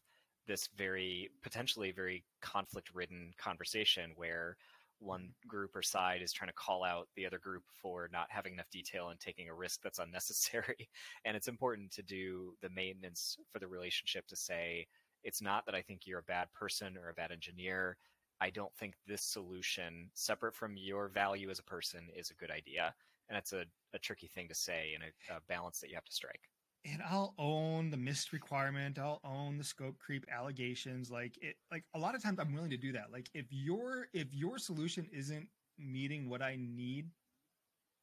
[0.47, 4.57] this very potentially very conflict ridden conversation where
[4.99, 5.47] one mm-hmm.
[5.47, 8.69] group or side is trying to call out the other group for not having enough
[8.69, 10.89] detail and taking a risk that's unnecessary.
[11.25, 14.87] And it's important to do the maintenance for the relationship to say
[15.23, 17.97] it's not that I think you're a bad person or a bad engineer
[18.41, 22.51] I don't think this solution, separate from your value as a person, is a good
[22.51, 22.93] idea
[23.27, 26.05] and it's a, a tricky thing to say and a, a balance that you have
[26.05, 26.49] to strike
[26.85, 28.97] and I'll own the missed requirement.
[28.97, 31.11] I'll own the scope creep allegations.
[31.11, 33.11] Like it, like a lot of times I'm willing to do that.
[33.11, 37.09] Like if your if your solution isn't meeting what I need,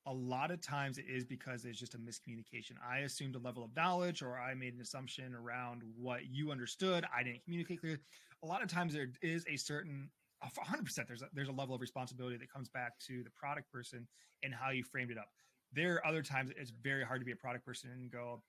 [0.06, 2.72] a lot of times it is because it's just a miscommunication.
[2.88, 7.04] I assumed a level of knowledge, or I made an assumption around what you understood.
[7.14, 7.98] I didn't communicate clearly.
[8.42, 10.10] A lot of times there is a certain
[10.44, 14.06] 100% there's a, there's a level of responsibility that comes back to the product person
[14.42, 15.28] and how you framed it up
[15.72, 18.42] there are other times it's very hard to be a product person and go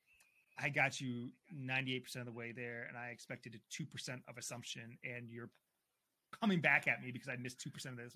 [0.60, 4.98] i got you 98% of the way there and i expected a 2% of assumption
[5.04, 5.50] and you're
[6.32, 8.14] coming back at me because I missed 2% of this.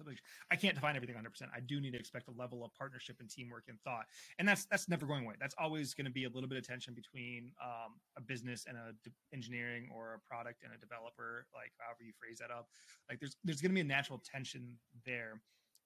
[0.52, 1.47] I can't define everything 100%.
[1.56, 4.06] I do need to expect a level of partnership and teamwork and thought.
[4.39, 5.36] And that's that's never going away.
[5.39, 8.78] That's always going to be a little bit of tension between um, a business and
[8.78, 12.67] a de- engineering or a product and a developer, like however you phrase that up.
[13.10, 15.41] Like there's there's going to be a natural tension there.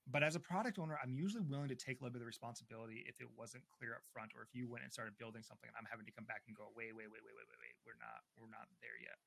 [0.06, 3.02] But as a product owner, I'm usually willing to take a little bit of responsibility
[3.10, 5.74] if it wasn't clear up front, or if you went and started building something and
[5.74, 7.98] I'm having to come back and go, wait, wait, wait, wait, wait, wait, wait, we're
[7.98, 9.18] not, we're not there yet.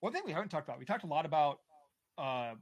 [0.00, 1.60] One thing we haven't talked about, we talked a lot about
[2.18, 2.54] uh,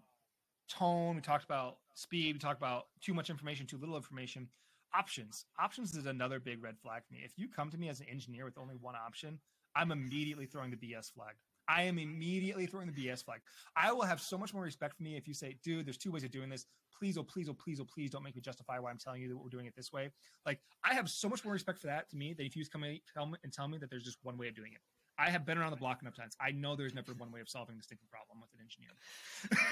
[0.68, 1.16] tone.
[1.16, 2.34] We talked about speed.
[2.34, 4.48] We talked about too much information, too little information.
[4.94, 5.44] Options.
[5.58, 7.20] Options is another big red flag for me.
[7.24, 9.38] If you come to me as an engineer with only one option,
[9.76, 11.34] I'm immediately throwing the BS flag.
[11.68, 13.40] I am immediately throwing the BS flag.
[13.76, 16.10] I will have so much more respect for me if you say, dude, there's two
[16.10, 16.66] ways of doing this.
[16.98, 19.28] Please, oh, please, oh, please, oh, please don't make me justify why I'm telling you
[19.28, 20.10] that we're doing it this way.
[20.44, 22.82] Like, I have so much more respect for that to me than if you come
[22.82, 24.80] and tell me, and tell me that there's just one way of doing it.
[25.20, 26.34] I have been around the block enough times.
[26.40, 28.90] I know there's never one way of solving this stinking problem with an engineer.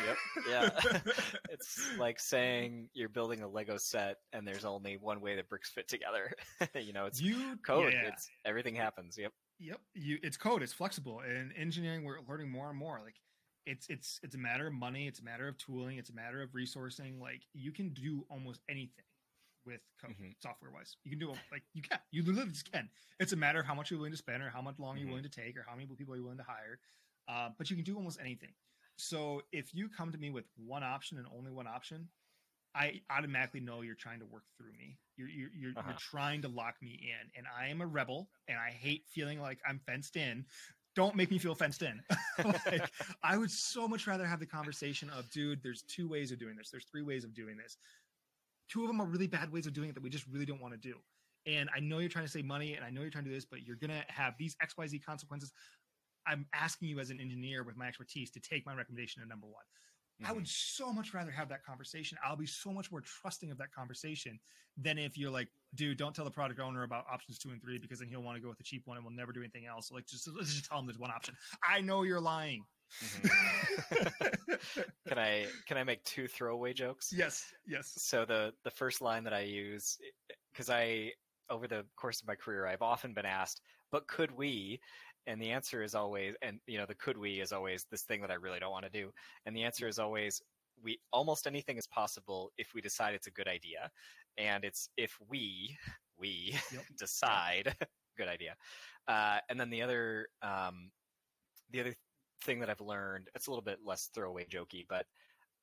[0.07, 1.07] yep.
[1.07, 1.13] Yeah.
[1.51, 5.71] it's like saying you're building a Lego set and there's only one way the bricks
[5.71, 6.33] fit together.
[6.75, 7.95] you know, it's you code.
[7.95, 8.09] Yeah.
[8.09, 9.17] It's everything happens.
[9.17, 9.33] Yep.
[9.61, 9.81] Yep.
[9.95, 10.63] You it's code.
[10.63, 11.21] It's flexible.
[11.21, 13.01] And engineering, we're learning more and more.
[13.03, 13.17] Like
[13.65, 15.07] it's it's it's a matter of money.
[15.07, 15.97] It's a matter of tooling.
[15.99, 17.21] It's a matter of resourcing.
[17.21, 19.05] Like you can do almost anything
[19.68, 20.31] with mm-hmm.
[20.40, 20.96] software wise.
[21.04, 21.98] You can do it like you can.
[22.11, 22.88] You literally just can.
[23.20, 25.00] It's a matter of how much you're willing to spend, or how much long mm-hmm.
[25.00, 26.78] you're willing to take, or how many people you're willing to hire.
[27.28, 28.50] Uh, but you can do almost anything.
[28.96, 32.09] So if you come to me with one option and only one option,
[32.74, 34.96] I automatically know you're trying to work through me.
[35.16, 35.90] You're you're you're, uh-huh.
[35.90, 39.40] you're trying to lock me in, and I am a rebel, and I hate feeling
[39.40, 40.44] like I'm fenced in.
[40.96, 42.00] Don't make me feel fenced in.
[42.44, 42.90] like,
[43.22, 46.57] I would so much rather have the conversation of, dude, there's two ways of doing
[46.57, 46.70] this.
[46.70, 47.76] There's three ways of doing this
[48.68, 50.61] two of them are really bad ways of doing it that we just really don't
[50.61, 50.94] want to do.
[51.46, 53.37] And I know you're trying to save money and I know you're trying to do
[53.37, 55.52] this, but you're going to have these XYZ consequences.
[56.26, 59.46] I'm asking you as an engineer with my expertise to take my recommendation to number
[59.46, 59.54] one.
[60.20, 60.31] Mm-hmm.
[60.31, 60.85] I would mm-hmm.
[60.85, 62.18] so much rather have that conversation.
[62.24, 64.38] I'll be so much more trusting of that conversation
[64.76, 67.78] than if you're like, dude, don't tell the product owner about options two and three
[67.78, 69.66] because then he'll want to go with the cheap one and we'll never do anything
[69.66, 69.88] else.
[69.88, 71.35] So like, just let's just tell him there's one option.
[71.66, 72.64] I know you're lying.
[73.03, 74.53] Mm-hmm.
[75.09, 77.12] can I can I make two throwaway jokes?
[77.12, 77.92] Yes, yes.
[77.96, 79.98] So the the first line that I use
[80.53, 81.12] because I
[81.51, 84.81] over the course of my career I've often been asked, but could we?
[85.27, 88.22] And the answer is always, and you know, the could we is always this thing
[88.22, 89.11] that I really don't want to do.
[89.44, 90.40] And the answer is always,
[90.83, 93.90] we almost anything is possible if we decide it's a good idea,
[94.38, 95.77] and it's if we
[96.18, 96.83] we yep.
[96.98, 97.77] decide
[98.16, 98.55] good idea.
[99.07, 100.90] Uh, and then the other um,
[101.70, 101.94] the other
[102.42, 105.07] thing that I've learned, it's a little bit less throwaway jokey, but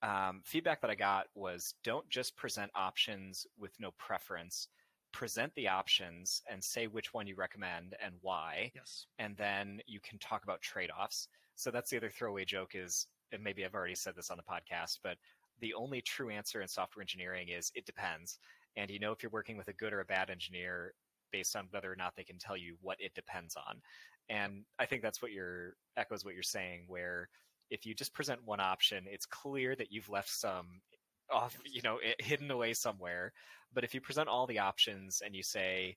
[0.01, 4.67] um, feedback that I got was don't just present options with no preference.
[5.11, 8.71] Present the options and say which one you recommend and why.
[8.75, 9.07] Yes.
[9.17, 11.29] And then you can talk about trade offs.
[11.55, 14.43] So that's the other throwaway joke is, and maybe I've already said this on the
[14.43, 15.17] podcast, but
[15.61, 18.39] the only true answer in software engineering is it depends.
[18.75, 20.93] And you know if you're working with a good or a bad engineer
[21.31, 23.81] based on whether or not they can tell you what it depends on.
[24.29, 27.29] And I think that's what you're echoes what you're saying, where
[27.69, 30.81] if you just present one option, it's clear that you've left some
[31.31, 33.33] off, you know, hidden away somewhere.
[33.73, 35.95] But if you present all the options and you say,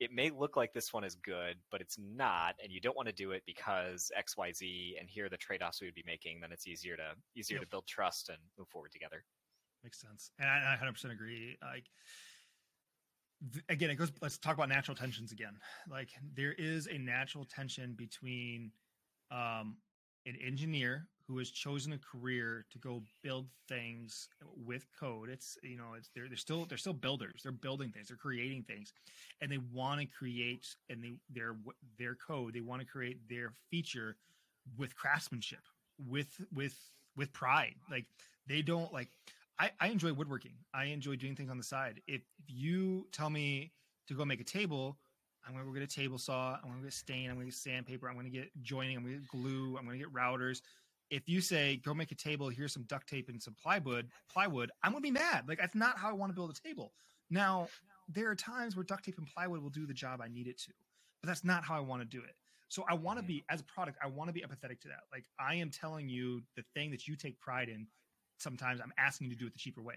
[0.00, 3.08] it may look like this one is good, but it's not, and you don't want
[3.08, 6.02] to do it because X, Y, Z, and here are the trade-offs we would be
[6.04, 7.64] making, then it's easier to easier yep.
[7.64, 9.22] to build trust and move forward together.
[9.84, 11.56] Makes sense, and I 100% agree.
[11.62, 11.84] Like
[13.68, 15.54] again it goes let's talk about natural tensions again.
[15.90, 18.70] Like there is a natural tension between
[19.30, 19.76] um
[20.26, 25.28] an engineer who has chosen a career to go build things with code.
[25.28, 27.40] It's you know it's they're, they're still they're still builders.
[27.42, 28.08] They're building things.
[28.08, 28.92] They're creating things.
[29.40, 31.56] And they want to create and they their
[31.98, 34.16] their code they want to create their feature
[34.76, 35.60] with craftsmanship
[35.98, 36.76] with with
[37.16, 37.74] with pride.
[37.90, 38.06] Like
[38.46, 39.08] they don't like
[39.62, 40.54] I, I enjoy woodworking.
[40.74, 42.00] I enjoy doing things on the side.
[42.08, 43.70] If you tell me
[44.08, 44.98] to go make a table,
[45.46, 46.56] I'm going to go get a table saw.
[46.56, 47.30] I'm going to get stain.
[47.30, 48.08] I'm going to get sandpaper.
[48.08, 48.96] I'm going to get joining.
[48.96, 49.76] I'm going to get glue.
[49.78, 50.62] I'm going to get routers.
[51.10, 54.72] If you say go make a table, here's some duct tape and some plywood, plywood,
[54.82, 55.44] I'm going to be mad.
[55.46, 56.92] Like that's not how I want to build a table.
[57.30, 57.68] Now,
[58.08, 60.58] there are times where duct tape and plywood will do the job I need it
[60.62, 60.72] to,
[61.22, 62.34] but that's not how I want to do it.
[62.68, 65.02] So I want to be as a product, I want to be empathetic to that.
[65.12, 67.86] Like I am telling you the thing that you take pride in
[68.42, 69.96] sometimes I'm asking you to do it the cheaper way.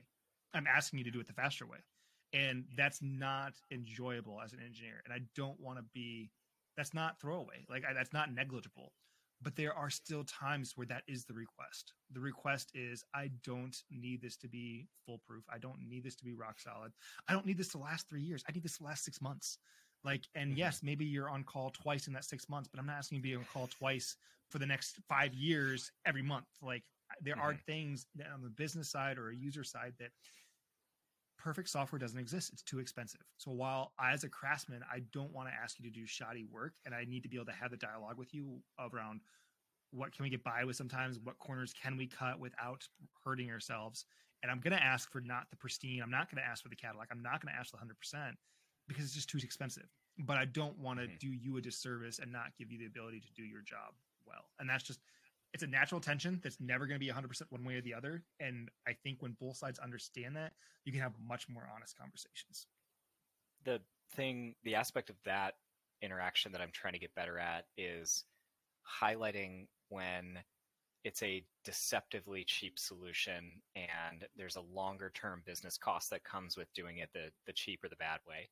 [0.54, 1.80] I'm asking you to do it the faster way.
[2.34, 5.02] And that's not enjoyable as an engineer.
[5.06, 6.32] And I don't want to be,
[6.78, 7.66] that's not throwaway.
[7.70, 8.94] Like I, that's not negligible.
[9.42, 11.94] But there are still times where that is the request.
[12.12, 15.44] The request is, I don't need this to be foolproof.
[15.54, 16.94] I don't need this to be rock solid.
[17.28, 18.44] I don't need this to last three years.
[18.48, 19.58] I need this to last six months.
[20.04, 20.60] Like, and mm-hmm.
[20.60, 23.22] yes, maybe you're on call twice in that six months, but I'm not asking you
[23.22, 24.16] to be on call twice
[24.50, 26.48] for the next five years every month.
[26.62, 26.84] Like,
[27.22, 27.44] there mm-hmm.
[27.44, 30.12] are things on the business side or a user side that
[31.38, 32.52] perfect software doesn't exist.
[32.52, 33.22] It's too expensive.
[33.38, 36.74] So while as a craftsman, I don't want to ask you to do shoddy work
[36.86, 39.22] and I need to be able to have the dialogue with you around
[39.92, 42.88] what can we get by with sometimes, what corners can we cut without
[43.24, 44.06] hurting ourselves.
[44.44, 46.02] And I'm going to ask for not the pristine.
[46.02, 47.10] I'm not going to ask for the Cadillac.
[47.12, 48.32] I'm not going to ask for 100%
[48.88, 49.88] because it's just too expensive.
[50.20, 51.16] But I don't want to mm-hmm.
[51.20, 53.94] do you a disservice and not give you the ability to do your job
[54.26, 54.46] well.
[54.60, 55.00] And that's just
[55.56, 58.22] it's a natural tension that's never going to be 100% one way or the other.
[58.42, 60.52] And i think when both sides understand that
[60.84, 62.68] you can have much more honest conversations.
[63.64, 63.80] The
[64.12, 65.54] thing the aspect of that
[66.02, 68.26] interaction that i'm trying to get better at is
[69.02, 70.38] highlighting when
[71.06, 76.68] it's a deceptively cheap solution and there's a longer term business cost that comes with
[76.74, 78.50] doing it the the cheap or the bad way.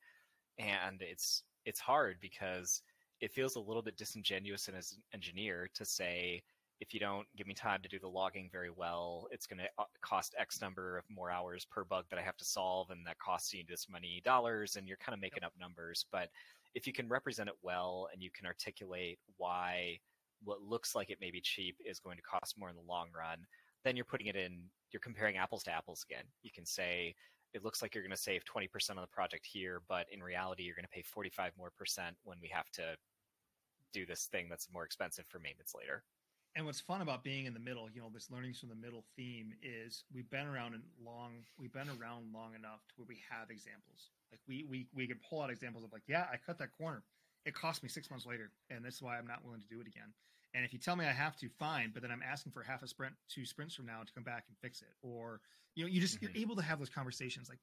[0.58, 2.82] And it's it's hard because
[3.20, 6.44] it feels a little bit disingenuous as an engineer to say
[6.84, 9.70] if you don't give me time to do the logging very well, it's going to
[9.80, 13.08] uh, cost X number of more hours per bug that I have to solve, and
[13.08, 15.52] that costs you this many dollars, and you're kind of making yep.
[15.52, 16.06] up numbers.
[16.12, 16.28] But
[16.76, 19.98] if you can represent it well and you can articulate why
[20.44, 23.08] what looks like it may be cheap is going to cost more in the long
[23.18, 23.38] run,
[23.86, 26.26] then you're putting it in, you're comparing apples to apples again.
[26.42, 27.16] You can say,
[27.54, 30.64] it looks like you're going to save 20% on the project here, but in reality,
[30.64, 32.96] you're going to pay 45 more percent when we have to
[33.94, 36.04] do this thing that's more expensive for maintenance later.
[36.56, 39.04] And what's fun about being in the middle, you know, this learnings from the middle
[39.16, 43.18] theme is we've been around and long, we've been around long enough to where we
[43.30, 44.12] have examples.
[44.32, 47.04] Like we we we can pull out examples of like, yeah, I cut that corner.
[47.46, 49.82] It cost me six months later, and this is why I'm not willing to do
[49.82, 50.14] it again.
[50.54, 51.90] And if you tell me I have to, fine.
[51.92, 54.46] But then I'm asking for half a sprint, two sprints from now to come back
[54.48, 54.94] and fix it.
[55.02, 55.42] Or
[55.76, 56.36] you know, you just mm-hmm.
[56.36, 57.50] you're able to have those conversations.
[57.50, 57.60] Like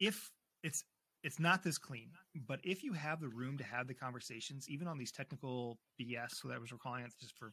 [0.00, 0.30] if
[0.64, 0.84] it's
[1.22, 2.10] it's not this clean,
[2.48, 6.30] but if you have the room to have the conversations, even on these technical BS,
[6.32, 7.52] so that was we're calling it just for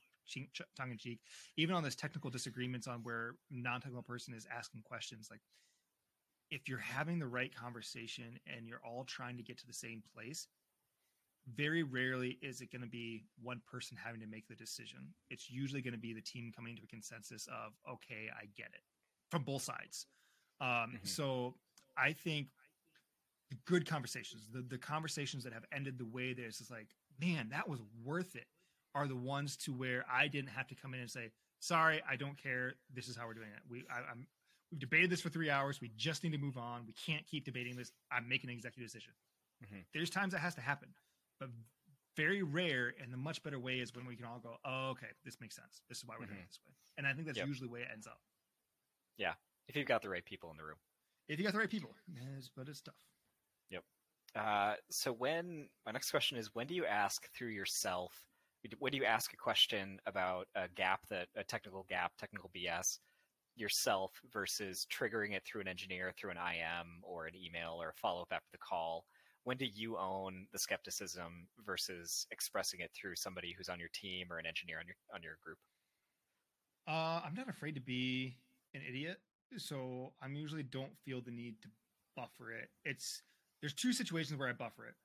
[0.78, 1.20] tongue in cheek,
[1.58, 5.42] even on those technical disagreements on where non-technical person is asking questions, like
[6.52, 10.02] if you're having the right conversation and you're all trying to get to the same
[10.14, 10.48] place,
[11.56, 15.00] very rarely is it going to be one person having to make the decision.
[15.30, 18.68] It's usually going to be the team coming to a consensus of, okay, I get
[18.74, 18.82] it
[19.30, 20.08] from both sides.
[20.62, 20.98] Um, mm-hmm.
[21.04, 21.56] So
[21.98, 22.48] I think
[23.66, 26.90] good conversations, the, the conversations that have ended the way that it's just like,
[27.20, 28.48] man, that was worth it,
[28.96, 32.16] are the ones to where I didn't have to come in and say, sorry, I
[32.16, 32.74] don't care.
[32.94, 33.62] This is how we're doing it.
[33.70, 34.28] We, I, am
[34.72, 35.82] we've debated this for three hours.
[35.82, 36.84] We just need to move on.
[36.86, 37.92] We can't keep debating this.
[38.12, 39.14] I'm making an executive decision.
[39.64, 39.82] Mm-hmm.
[39.94, 40.90] There's times that has to happen,
[41.40, 41.50] but
[42.16, 42.94] very rare.
[43.02, 45.56] And the much better way is when we can all go, oh, okay, this makes
[45.56, 45.82] sense.
[45.90, 46.34] This is why we're mm-hmm.
[46.34, 46.74] doing it this way.
[46.98, 47.48] And I think that's yep.
[47.48, 48.20] usually the way it ends up.
[49.18, 49.34] Yeah.
[49.68, 50.78] If you've got the right people in the room.
[51.28, 51.92] If you got the right people,
[52.56, 52.96] but it's tough.
[54.36, 58.14] Uh, so when my next question is, when do you ask through yourself?
[58.80, 63.00] When you ask a question about a gap that a technical gap, technical BS
[63.56, 67.94] yourself versus triggering it through an engineer, through an IM or an email or a
[67.94, 69.06] follow up after the call?
[69.44, 74.28] When do you own the skepticism versus expressing it through somebody who's on your team
[74.32, 75.58] or an engineer on your on your group?
[76.88, 78.38] Uh, I'm not afraid to be
[78.74, 79.20] an idiot,
[79.58, 81.70] so I'm usually don't feel the need to
[82.16, 82.70] buffer it.
[82.84, 83.22] It's
[83.62, 84.96] there's two situations where I buffer it.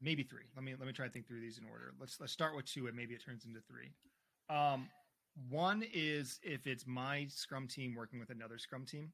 [0.00, 0.44] Maybe three.
[0.54, 1.92] Let me let me try to think through these in order.
[1.98, 3.92] Let's let's start with two and maybe it turns into three.
[4.48, 4.88] Um,
[5.48, 9.12] one is if it's my Scrum team working with another Scrum team,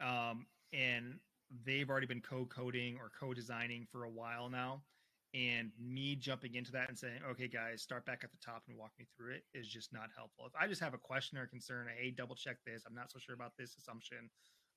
[0.00, 1.18] um, and
[1.64, 4.82] they've already been co-coding or co-designing for a while now,
[5.34, 8.76] and me jumping into that and saying, "Okay, guys, start back at the top and
[8.76, 10.46] walk me through it," is just not helpful.
[10.46, 12.82] If I just have a question or concern, hey, double check this.
[12.86, 14.30] I'm not so sure about this assumption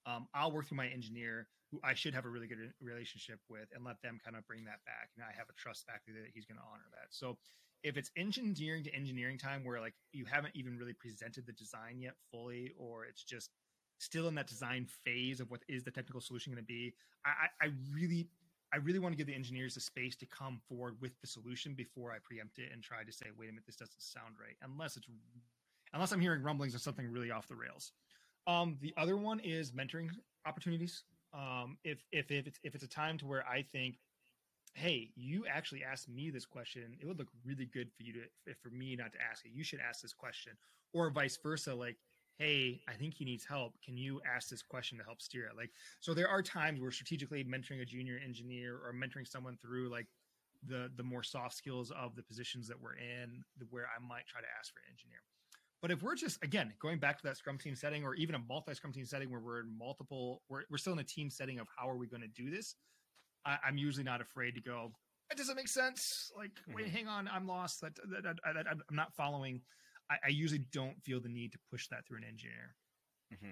[0.05, 3.67] um, I'll work through my engineer, who I should have a really good relationship with,
[3.73, 5.09] and let them kind of bring that back.
[5.15, 7.09] And I have a trust factor that he's going to honor that.
[7.09, 7.37] So
[7.83, 11.99] if it's engineering to engineering time where like you haven't even really presented the design
[11.99, 13.49] yet fully, or it's just
[13.97, 16.93] still in that design phase of what is the technical solution going to be,
[17.25, 18.27] I, I really
[18.73, 21.75] I really want to give the engineers the space to come forward with the solution
[21.75, 24.57] before I preempt it and try to say, wait a minute, this doesn't sound right.
[24.61, 25.07] Unless it's
[25.93, 27.93] unless I'm hearing rumblings of something really off the rails.
[28.47, 30.09] Um, the other one is mentoring
[30.45, 31.03] opportunities.
[31.33, 33.97] Um, if if if it's if it's a time to where I think,
[34.73, 38.53] hey, you actually asked me this question, it would look really good for you to
[38.61, 39.51] for me not to ask it.
[39.53, 40.53] You should ask this question,
[40.93, 41.73] or vice versa.
[41.73, 41.97] Like,
[42.37, 43.73] hey, I think he needs help.
[43.83, 45.57] Can you ask this question to help steer it?
[45.57, 49.89] Like, so there are times where strategically mentoring a junior engineer or mentoring someone through
[49.89, 50.07] like
[50.67, 54.41] the the more soft skills of the positions that we're in, where I might try
[54.41, 55.19] to ask for an engineer.
[55.85, 58.39] But if we're just again going back to that scrum team setting, or even a
[58.39, 61.59] multi scrum team setting where we're in multiple, we're, we're still in a team setting
[61.59, 62.73] of how are we going to do this?
[63.45, 64.93] I, am usually not afraid to go.
[65.29, 66.31] It doesn't make sense.
[66.35, 66.73] Like, mm-hmm.
[66.73, 67.81] wait, hang on, I'm lost.
[67.81, 69.61] That, that, that, that I'm not following.
[70.09, 72.73] I, I, usually don't feel the need to push that through an engineer.
[73.31, 73.51] Mm-hmm.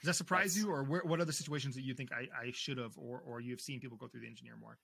[0.00, 2.52] Does that surprise That's, you, or where, what other situations that you think I, I
[2.52, 4.78] should have, or or you've seen people go through the engineer more?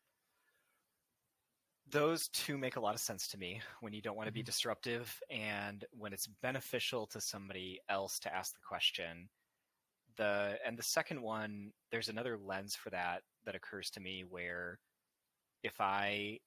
[1.90, 4.40] Those two make a lot of sense to me when you don't want to be
[4.40, 4.46] mm-hmm.
[4.46, 9.28] disruptive and when it's beneficial to somebody else to ask the question
[10.16, 14.78] the and the second one there's another lens for that that occurs to me where
[15.62, 16.38] if i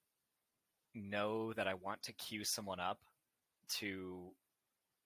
[0.93, 2.99] know that i want to cue someone up
[3.69, 4.31] to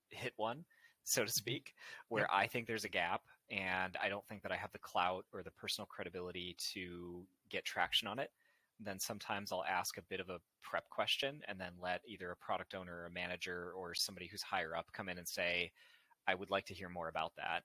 [0.09, 0.65] hit one,
[1.03, 1.31] so to mm-hmm.
[1.31, 1.73] speak,
[2.09, 2.29] where yep.
[2.31, 3.21] I think there's a gap
[3.51, 7.63] and I don't think that I have the clout or the personal credibility to get
[7.63, 8.31] traction on it,
[8.80, 12.36] then sometimes I'll ask a bit of a prep question and then let either a
[12.36, 15.71] product owner or a manager or somebody who's higher up come in and say,
[16.28, 17.63] I would like to hear more about that.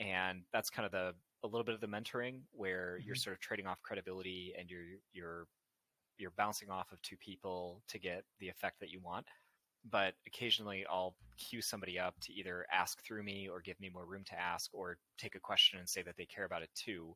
[0.00, 3.06] And that's kind of the a little bit of the mentoring where mm-hmm.
[3.06, 5.46] you're sort of trading off credibility and you're you're
[6.18, 9.26] you're bouncing off of two people to get the effect that you want
[9.90, 14.06] but occasionally I'll cue somebody up to either ask through me or give me more
[14.06, 17.14] room to ask or take a question and say that they care about it too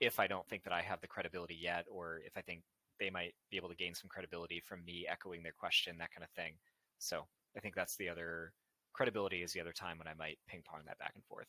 [0.00, 2.62] if I don't think that I have the credibility yet or if I think
[2.98, 6.24] they might be able to gain some credibility from me echoing their question that kind
[6.24, 6.54] of thing
[6.98, 7.24] so
[7.56, 8.52] I think that's the other
[8.92, 11.48] credibility is the other time when I might ping pong that back and forth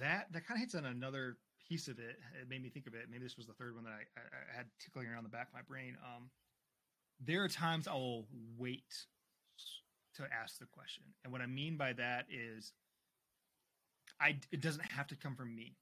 [0.00, 1.36] that that kind of hits on another
[1.68, 2.16] piece of it.
[2.40, 3.06] It made me think of it.
[3.10, 5.48] Maybe this was the third one that I, I, I had tickling around the back
[5.48, 5.96] of my brain.
[6.04, 6.30] Um,
[7.24, 9.06] there are times I will wait
[10.16, 12.72] to ask the question, and what I mean by that is,
[14.20, 15.76] I it doesn't have to come from me.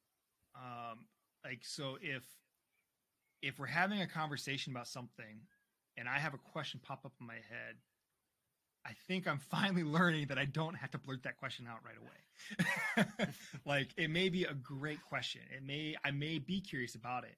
[0.57, 1.07] Um,
[1.45, 2.23] like so, if
[3.43, 5.41] if we're having a conversation about something,
[5.97, 7.77] and I have a question pop up in my head,
[8.87, 13.07] I think I'm finally learning that I don't have to blurt that question out right
[13.17, 13.27] away.
[13.65, 15.43] like it may be a great question.
[15.55, 17.37] It may I may be curious about it.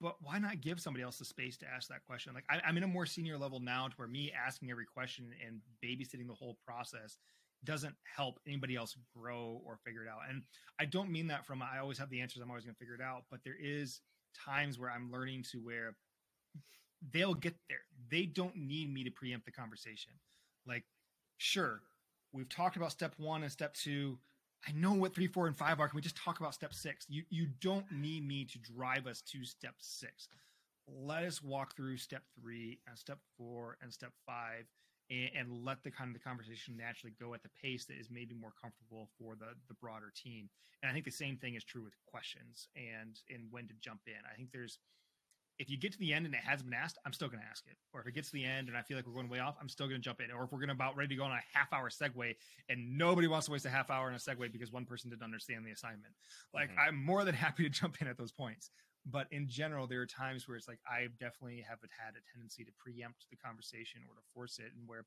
[0.00, 2.34] But why not give somebody else the space to ask that question?
[2.34, 5.30] Like I, am in a more senior level now to where me asking every question
[5.46, 7.16] and babysitting the whole process
[7.62, 10.18] doesn't help anybody else grow or figure it out.
[10.28, 10.42] And
[10.78, 13.00] I don't mean that from I always have the answers, I'm always gonna figure it
[13.00, 14.00] out, but there is
[14.34, 15.96] times where I'm learning to where
[17.12, 17.78] they'll get there.
[18.10, 20.12] They don't need me to preempt the conversation.
[20.66, 20.84] Like,
[21.38, 21.80] sure,
[22.32, 24.18] we've talked about step one and step two.
[24.66, 25.88] I know what three, four, and five are.
[25.88, 27.04] Can we just talk about step six?
[27.08, 30.28] You you don't need me to drive us to step six.
[30.86, 34.66] Let us walk through step three and step four and step five
[35.10, 38.08] and, and, let the kind of the conversation naturally go at the pace that is
[38.10, 40.48] maybe more comfortable for the the broader team.
[40.82, 44.00] And I think the same thing is true with questions and and when to jump
[44.06, 44.20] in.
[44.30, 44.78] I think there's
[45.58, 47.46] if you get to the end and it hasn't been asked, I'm still going to
[47.48, 47.76] ask it.
[47.92, 49.56] Or if it gets to the end and I feel like we're going way off,
[49.60, 50.30] I'm still going to jump in.
[50.30, 52.34] Or if we're going to about ready to go on a half hour segue
[52.68, 55.22] and nobody wants to waste a half hour in a segue because one person didn't
[55.22, 56.14] understand the assignment,
[56.52, 56.88] like mm-hmm.
[56.88, 58.70] I'm more than happy to jump in at those points.
[59.06, 62.64] But in general, there are times where it's like I definitely have had a tendency
[62.64, 65.04] to preempt the conversation or to force it, and where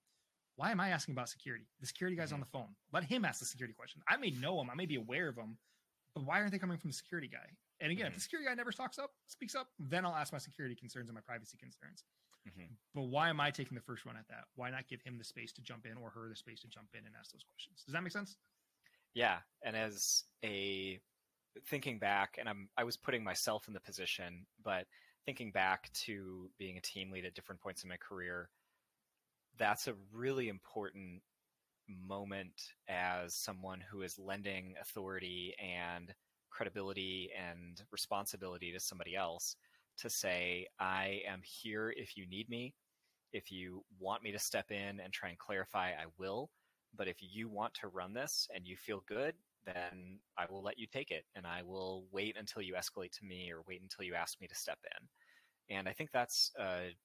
[0.58, 1.66] why am I asking about security?
[1.80, 2.36] The security guy's mm-hmm.
[2.36, 2.70] on the phone.
[2.92, 4.02] Let him ask the security question.
[4.10, 5.58] I may know him, I may be aware of him,
[6.14, 7.48] but why aren't they coming from the security guy?
[7.80, 8.14] And again, mm-hmm.
[8.14, 11.10] if the security guy never talks up, speaks up, then I'll ask my security concerns
[11.10, 12.04] and my privacy concerns.
[12.50, 12.74] Mm-hmm.
[12.96, 14.46] But why am I taking the first run at that?
[14.56, 16.88] Why not give him the space to jump in or her the space to jump
[16.94, 17.84] in and ask those questions?
[17.86, 18.38] Does that make sense?
[19.14, 19.38] Yeah.
[19.64, 21.00] And as a
[21.66, 24.86] thinking back, and I'm I was putting myself in the position, but
[25.26, 28.50] thinking back to being a team lead at different points in my career,
[29.58, 31.22] that's a really important
[31.88, 36.14] moment as someone who is lending authority and
[36.50, 39.56] credibility and responsibility to somebody else
[39.98, 42.74] to say, I am here if you need me.
[43.34, 46.50] If you want me to step in and try and clarify, I will.
[46.96, 49.34] But if you want to run this and you feel good,
[49.68, 53.26] then I will let you take it and I will wait until you escalate to
[53.26, 55.76] me or wait until you ask me to step in.
[55.78, 56.96] And I think that's a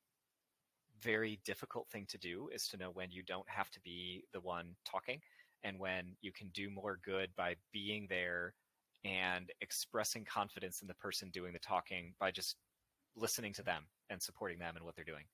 [1.00, 4.40] very difficult thing to do is to know when you don't have to be the
[4.40, 5.20] one talking
[5.64, 8.54] and when you can do more good by being there
[9.04, 12.56] and expressing confidence in the person doing the talking by just
[13.16, 15.24] listening to them and supporting them and what they're doing.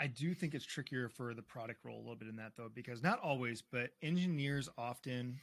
[0.00, 2.70] I do think it's trickier for the product role a little bit in that though,
[2.74, 5.38] because not always, but engineers often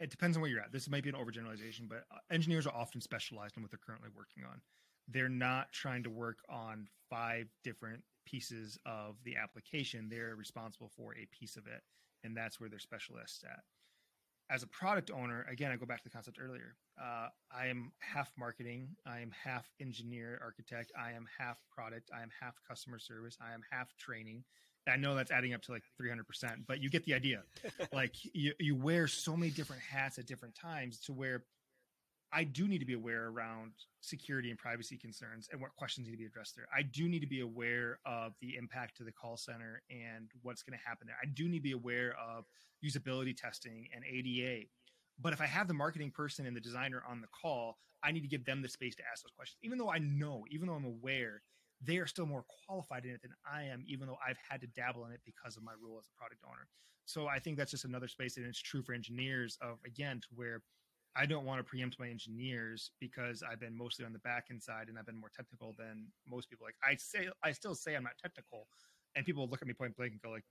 [0.00, 0.72] it depends on where you're at.
[0.72, 4.10] This might be an overgeneralization, but uh, engineers are often specialized in what they're currently
[4.14, 4.60] working on.
[5.08, 10.08] They're not trying to work on five different pieces of the application.
[10.10, 11.82] They're responsible for a piece of it,
[12.24, 13.60] and that's where they're specialists at
[14.50, 16.76] as a product owner, again, I go back to the concept earlier.
[17.00, 18.88] Uh, I am half marketing.
[19.06, 20.90] I am half engineer, architect.
[20.98, 22.10] I am half product.
[22.14, 23.36] I am half customer service.
[23.40, 24.44] I am half training.
[24.88, 27.42] I know that's adding up to like 300%, but you get the idea.
[27.92, 31.44] like you, you wear so many different hats at different times to where
[32.32, 36.12] I do need to be aware around security and privacy concerns and what questions need
[36.12, 36.66] to be addressed there.
[36.76, 40.62] I do need to be aware of the impact to the call center and what's
[40.62, 41.16] going to happen there.
[41.22, 42.44] I do need to be aware of
[42.84, 44.66] usability testing and ADA.
[45.20, 48.20] But if I have the marketing person and the designer on the call, I need
[48.20, 49.58] to give them the space to ask those questions.
[49.62, 51.42] Even though I know, even though I'm aware,
[51.80, 54.66] they are still more qualified in it than I am, even though I've had to
[54.66, 56.68] dabble in it because of my role as a product owner.
[57.04, 60.28] So I think that's just another space, and it's true for engineers of again to
[60.34, 60.62] where
[61.16, 64.62] I don't want to preempt my engineers because I've been mostly on the back end
[64.62, 66.66] side and I've been more technical than most people.
[66.66, 68.68] Like I say, I still say I'm not technical,
[69.16, 70.44] and people look at me point blank and go like,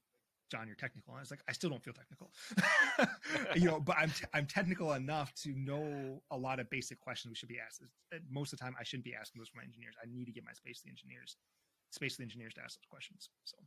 [0.49, 1.13] John, you're technical.
[1.13, 2.31] And I was like, I still don't feel technical,
[3.55, 7.31] you know, but I'm, t- I'm technical enough to know a lot of basic questions
[7.31, 7.83] we should be asked.
[8.31, 9.95] Most of the time, I shouldn't be asking those from my engineers.
[10.01, 11.35] I need to get my space the engineers,
[11.91, 13.29] space the engineers to ask those questions.
[13.43, 13.57] So,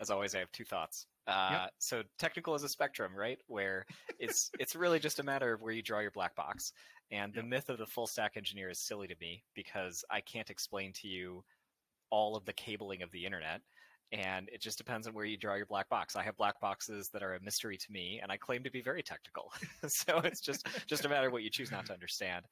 [0.00, 1.06] as always, I have two thoughts.
[1.26, 1.70] Uh, yep.
[1.78, 3.38] So technical is a spectrum, right?
[3.46, 3.86] Where
[4.18, 6.72] it's it's really just a matter of where you draw your black box.
[7.10, 7.48] And the yep.
[7.48, 11.08] myth of the full stack engineer is silly to me because I can't explain to
[11.08, 11.44] you
[12.10, 13.60] all of the cabling of the internet
[14.12, 16.16] and it just depends on where you draw your black box.
[16.16, 18.82] I have black boxes that are a mystery to me, and I claim to be
[18.82, 19.52] very technical.
[19.88, 22.44] so it's just just a matter of what you choose not to understand.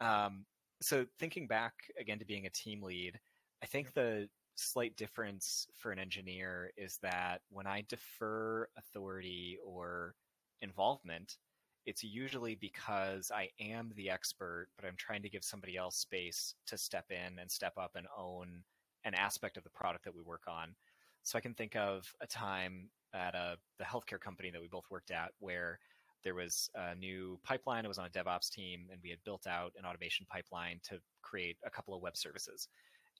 [0.00, 0.44] Um,
[0.80, 3.18] so thinking back again to being a team lead,
[3.62, 10.14] I think the slight difference for an engineer is that when I defer authority or
[10.62, 11.38] involvement,
[11.86, 16.54] it's usually because I am the expert, but I'm trying to give somebody else space
[16.66, 18.62] to step in and step up and own
[19.04, 20.74] an aspect of the product that we work on.
[21.22, 24.84] So I can think of a time at a, the healthcare company that we both
[24.90, 25.78] worked at where
[26.22, 27.84] there was a new pipeline.
[27.84, 30.98] It was on a DevOps team, and we had built out an automation pipeline to
[31.22, 32.68] create a couple of web services.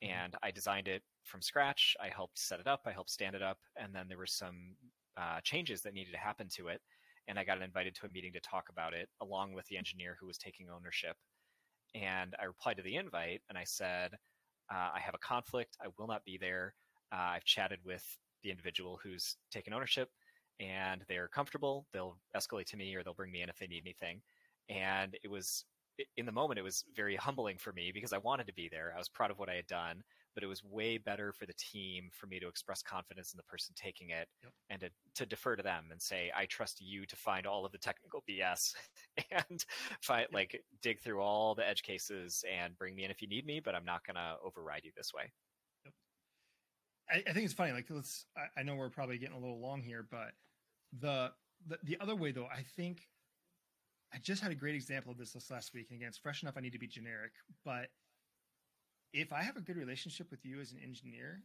[0.03, 0.13] Mm-hmm.
[0.13, 1.97] And I designed it from scratch.
[2.01, 2.83] I helped set it up.
[2.87, 3.59] I helped stand it up.
[3.77, 4.75] And then there were some
[5.17, 6.81] uh, changes that needed to happen to it.
[7.29, 10.17] And I got invited to a meeting to talk about it along with the engineer
[10.19, 11.17] who was taking ownership.
[11.95, 14.13] And I replied to the invite and I said,
[14.73, 15.77] uh, I have a conflict.
[15.83, 16.75] I will not be there.
[17.13, 18.05] Uh, I've chatted with
[18.43, 20.11] the individual who's taken ownership
[20.61, 21.87] and they're comfortable.
[21.93, 24.21] They'll escalate to me or they'll bring me in if they need anything.
[24.69, 25.65] And it was
[26.17, 28.93] in the moment, it was very humbling for me because I wanted to be there.
[28.95, 30.03] I was proud of what I had done,
[30.35, 33.43] but it was way better for the team for me to express confidence in the
[33.43, 34.53] person taking it yep.
[34.71, 37.73] and to, to defer to them and say, I trust you to find all of
[37.73, 38.75] the technical BS
[39.31, 39.65] and
[40.01, 43.47] find, like dig through all the edge cases and bring me in if you need
[43.47, 45.31] me, but I'm not going to override you this way.
[47.11, 47.73] I, I think it's funny.
[47.73, 48.27] Like, let's.
[48.37, 50.33] I, I, know we're probably getting a little long here, but
[50.99, 51.33] the,
[51.67, 53.09] the the other way though, I think
[54.13, 55.87] I just had a great example of this this last week.
[55.91, 56.55] And again, it's fresh enough.
[56.57, 57.33] I need to be generic,
[57.65, 57.89] but
[59.13, 61.43] if I have a good relationship with you as an engineer,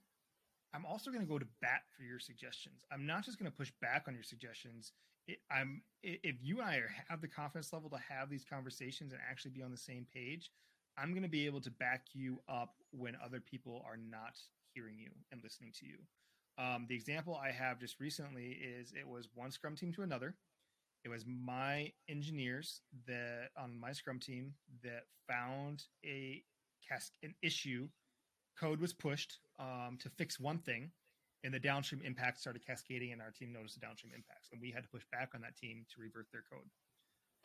[0.74, 2.84] I'm also going to go to bat for your suggestions.
[2.92, 4.92] I'm not just going to push back on your suggestions.
[5.28, 9.12] It, I'm if you and I are, have the confidence level to have these conversations
[9.12, 10.52] and actually be on the same page,
[10.98, 14.38] I'm going to be able to back you up when other people are not
[14.76, 15.98] hearing you and listening to you.
[16.58, 20.36] Um, the example I have just recently is it was one Scrum team to another.
[21.04, 24.54] It was my engineers that on my Scrum team
[24.84, 26.44] that found a
[26.88, 27.88] cas- an issue.
[28.60, 30.92] Code was pushed um, to fix one thing,
[31.44, 34.72] and the downstream impact started cascading, and our team noticed the downstream impacts, and we
[34.72, 36.70] had to push back on that team to revert their code.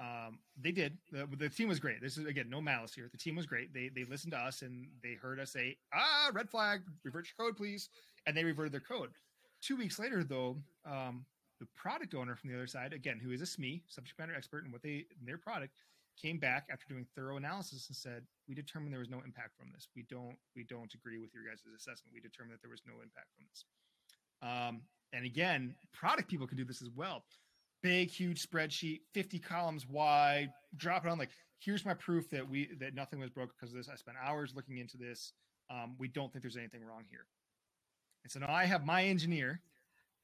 [0.00, 0.96] Um, they did.
[1.12, 2.00] The, the, team was great.
[2.00, 3.10] This is again no malice here.
[3.12, 3.74] The team was great.
[3.74, 7.46] They they listened to us and they heard us say, "Ah, red flag, revert your
[7.46, 7.90] code, please,"
[8.26, 9.10] and they reverted their code.
[9.60, 11.26] Two weeks later, though, um,
[11.58, 14.64] the product owner from the other side, again, who is a SME, subject matter expert
[14.64, 15.74] in what they in their product,
[16.16, 19.70] came back after doing thorough analysis and said, "We determined there was no impact from
[19.70, 19.88] this.
[19.94, 22.14] We don't we don't agree with your guys' assessment.
[22.14, 23.64] We determined that there was no impact from this."
[24.40, 24.80] Um,
[25.12, 27.24] and again, product people can do this as well
[27.82, 32.70] big, huge spreadsheet, 50 columns wide, drop it on like, here's my proof that we
[32.80, 33.88] that nothing was broke because of this.
[33.88, 35.32] I spent hours looking into this.
[35.70, 37.26] Um, we don't think there's anything wrong here.
[38.24, 39.60] And so now I have my engineer,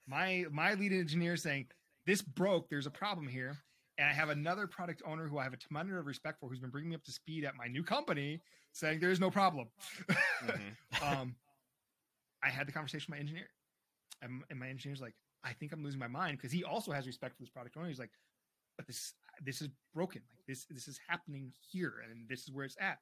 [0.07, 1.67] my my lead engineer saying,
[2.07, 3.57] this broke, there's a problem here.
[3.99, 6.61] And I have another product owner who I have a ton of respect for who's
[6.61, 8.43] been bringing me up to speed at my new company
[8.73, 9.69] saying there's no problem.
[10.45, 11.05] Mm-hmm.
[11.21, 11.35] um,
[12.45, 13.49] I had the conversation with my engineer.
[14.23, 17.07] And, and my engineer's like, I think I'm losing my mind because he also has
[17.07, 17.89] respect for this product owner.
[17.89, 18.11] He's like,
[18.77, 19.15] but this
[19.45, 20.23] this is broken.
[20.35, 22.99] Like this this is happening here, and this is where it's at.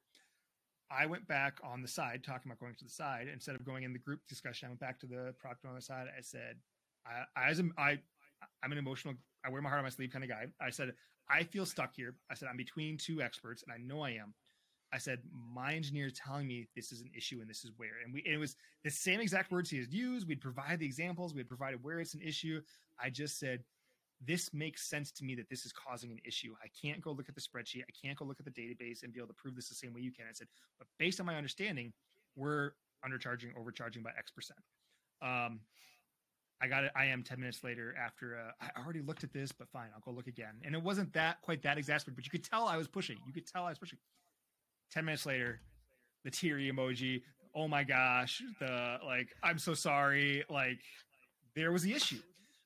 [0.91, 3.83] I went back on the side, talking about going to the side instead of going
[3.83, 4.67] in the group discussion.
[4.67, 6.07] I went back to the product owner side.
[6.15, 6.57] I said,
[7.05, 7.99] I, I as a, I
[8.63, 9.15] I'm an emotional.
[9.43, 10.45] I wear my heart on my sleeve kind of guy.
[10.61, 10.93] I said,
[11.29, 12.15] I feel stuck here.
[12.29, 14.33] I said, I'm between two experts, and I know I am.
[14.93, 15.19] I said,
[15.53, 18.01] my engineer is telling me this is an issue and this is where.
[18.03, 20.27] And we and it was the same exact words he had used.
[20.27, 22.61] We'd provide the examples, we had provided where it's an issue.
[22.99, 23.63] I just said,
[24.25, 26.55] this makes sense to me that this is causing an issue.
[26.63, 27.81] I can't go look at the spreadsheet.
[27.81, 29.93] I can't go look at the database and be able to prove this the same
[29.93, 30.25] way you can.
[30.29, 31.91] I said, but based on my understanding,
[32.35, 32.71] we're
[33.05, 34.59] undercharging, overcharging by X percent.
[35.21, 35.59] Um,
[36.61, 36.91] I got it.
[36.95, 40.01] I am 10 minutes later after uh, I already looked at this, but fine, I'll
[40.01, 40.55] go look again.
[40.63, 43.17] And it wasn't that quite that exasperated, but you could tell I was pushing.
[43.27, 43.99] You could tell I was pushing.
[44.91, 45.61] 10 minutes later,
[46.23, 47.21] the teary emoji.
[47.53, 50.43] Oh my gosh, the like, I'm so sorry.
[50.49, 50.79] Like,
[51.55, 52.19] there was the issue.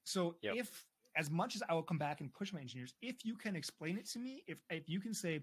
[0.03, 0.55] So yep.
[0.55, 3.55] if as much as I will come back and push my engineers, if you can
[3.55, 5.41] explain it to me, if if you can say,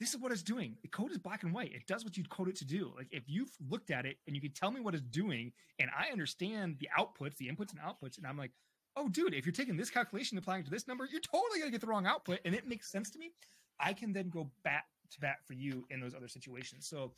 [0.00, 0.76] this is what it's doing.
[0.82, 1.72] The code is black and white.
[1.72, 2.92] It does what you'd code it to do.
[2.96, 5.90] Like if you've looked at it and you can tell me what it's doing, and
[5.96, 8.50] I understand the outputs, the inputs and outputs, and I'm like,
[8.96, 11.58] oh, dude, if you're taking this calculation and applying it to this number, you're totally
[11.58, 13.32] gonna get the wrong output, and it makes sense to me.
[13.80, 14.84] I can then go back
[15.14, 16.86] to bat for you in those other situations.
[16.86, 17.12] So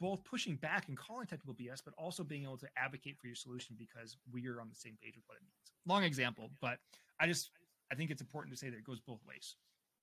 [0.00, 3.36] both pushing back and calling technical BS, but also being able to advocate for your
[3.36, 5.72] solution because we are on the same page with what it means.
[5.86, 6.78] Long example, but
[7.20, 7.50] I just
[7.90, 9.56] I think it's important to say that it goes both ways.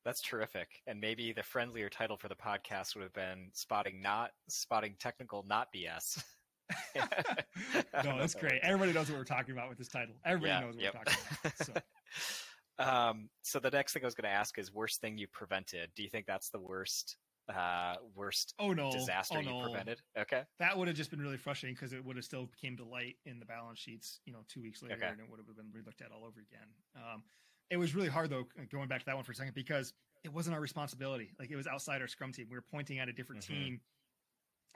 [0.04, 0.68] That's terrific.
[0.88, 5.44] And maybe the friendlier title for the podcast would have been spotting not spotting technical
[5.48, 6.24] not BS.
[6.96, 8.60] no, that's great.
[8.64, 10.16] Everybody knows what we're talking about with this title.
[10.26, 10.94] Everybody yeah, knows what yep.
[10.96, 11.66] we're talking about.
[11.66, 11.74] So.
[12.78, 15.92] Um, so the next thing I was going to ask is worst thing you prevented.
[15.96, 17.16] Do you think that's the worst
[17.54, 18.92] uh worst oh no.
[18.92, 19.62] disaster oh, you no.
[19.62, 20.02] prevented.
[20.18, 20.44] Okay.
[20.60, 23.18] That would have just been really frustrating because it would have still came to light
[23.26, 25.08] in the balance sheets you know two weeks later okay.
[25.08, 26.68] and it would have been looked at all over again.
[26.96, 27.24] Um
[27.70, 29.94] it was really hard though going back to that one for a second because
[30.24, 31.32] it wasn't our responsibility.
[31.40, 32.48] Like it was outside our scrum team.
[32.50, 33.54] We were pointing at a different mm-hmm.
[33.54, 33.82] team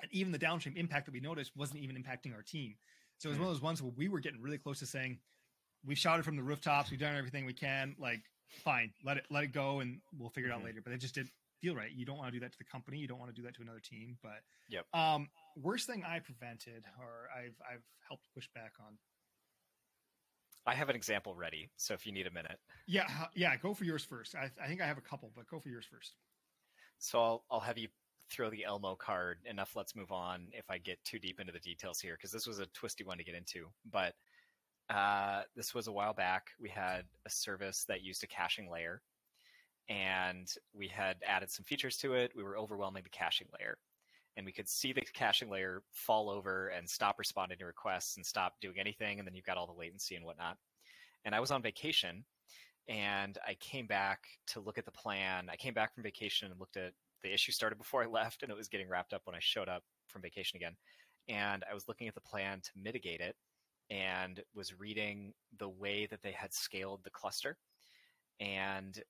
[0.02, 2.76] and even the downstream impact that we noticed wasn't even impacting our team.
[3.18, 3.44] So it was mm-hmm.
[3.44, 5.20] one of those ones where we were getting really close to saying
[5.86, 6.92] we've shouted from the rooftops.
[6.92, 7.96] We've done everything we can.
[8.00, 8.22] Like
[8.64, 8.92] fine.
[9.04, 10.62] Let it let it go and we'll figure it mm-hmm.
[10.62, 10.82] out later.
[10.84, 11.30] But it just did
[11.62, 11.92] feel right.
[11.94, 12.98] You don't want to do that to the company.
[12.98, 14.18] You don't want to do that to another team.
[14.22, 14.86] But yep.
[14.94, 18.98] Um, worst thing I prevented or I've I've helped push back on.
[20.66, 22.60] I have an example ready, so if you need a minute.
[22.86, 24.36] Yeah, yeah, go for yours first.
[24.36, 26.14] I, I think I have a couple, but go for yours first.
[27.00, 27.88] So I'll I'll have you
[28.30, 29.40] throw the Elmo card.
[29.46, 29.76] Enough.
[29.76, 30.48] Let's move on.
[30.52, 33.18] If I get too deep into the details here, because this was a twisty one
[33.18, 34.14] to get into, but.
[34.92, 36.48] Uh, this was a while back.
[36.60, 39.04] We had a service that used a caching layer
[39.90, 42.32] and we had added some features to it.
[42.36, 43.78] We were overwhelming the caching layer.
[44.38, 48.26] And we could see the caching layer fall over and stop responding to requests and
[48.26, 49.20] stop doing anything.
[49.20, 50.58] And then you've got all the latency and whatnot.
[51.26, 52.24] And I was on vacation
[52.88, 55.50] and I came back to look at the plan.
[55.52, 58.52] I came back from vacation and looked at the issue started before I left and
[58.52, 60.76] it was getting wrapped up when I showed up from vacation again.
[61.28, 63.36] And I was looking at the plan to mitigate it
[63.90, 67.58] and was reading the way that they had scaled the cluster.
[68.40, 69.02] And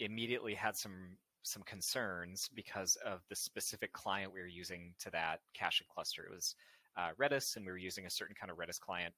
[0.00, 5.40] immediately had some some concerns because of the specific client we were using to that
[5.54, 6.24] caching cluster.
[6.24, 6.54] It was
[6.96, 9.14] uh, Redis, and we were using a certain kind of Redis client.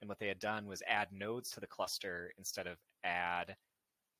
[0.00, 3.56] And what they had done was add nodes to the cluster instead of add.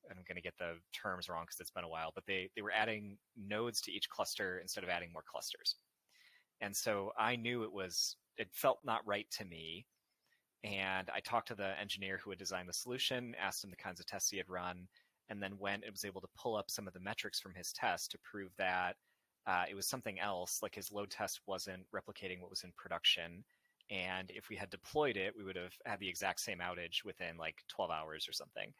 [0.09, 2.61] I'm going to get the terms wrong because it's been a while, but they they
[2.61, 5.75] were adding nodes to each cluster instead of adding more clusters.
[6.61, 9.85] And so I knew it was it felt not right to me.
[10.63, 13.99] And I talked to the engineer who had designed the solution, asked him the kinds
[13.99, 14.87] of tests he had run,
[15.29, 17.71] and then went and was able to pull up some of the metrics from his
[17.73, 18.95] test to prove that
[19.45, 23.43] uh, it was something else, like his load test wasn't replicating what was in production.
[23.89, 27.37] And if we had deployed it, we would have had the exact same outage within
[27.37, 28.73] like 12 hours or something.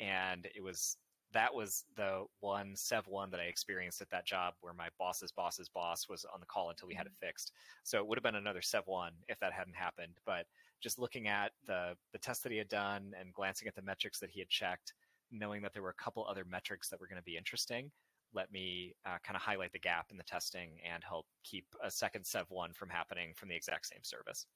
[0.00, 0.96] And it was
[1.34, 5.32] that was the one Sev one that I experienced at that job where my boss's
[5.32, 7.26] boss's boss was on the call until we had it mm-hmm.
[7.26, 7.52] fixed.
[7.82, 10.14] So it would have been another Sev one if that hadn't happened.
[10.24, 10.46] But
[10.80, 14.20] just looking at the the test that he had done and glancing at the metrics
[14.20, 14.94] that he had checked,
[15.30, 17.90] knowing that there were a couple other metrics that were going to be interesting,
[18.34, 21.90] let me uh, kind of highlight the gap in the testing and help keep a
[21.90, 24.46] second Sev one from happening from the exact same service.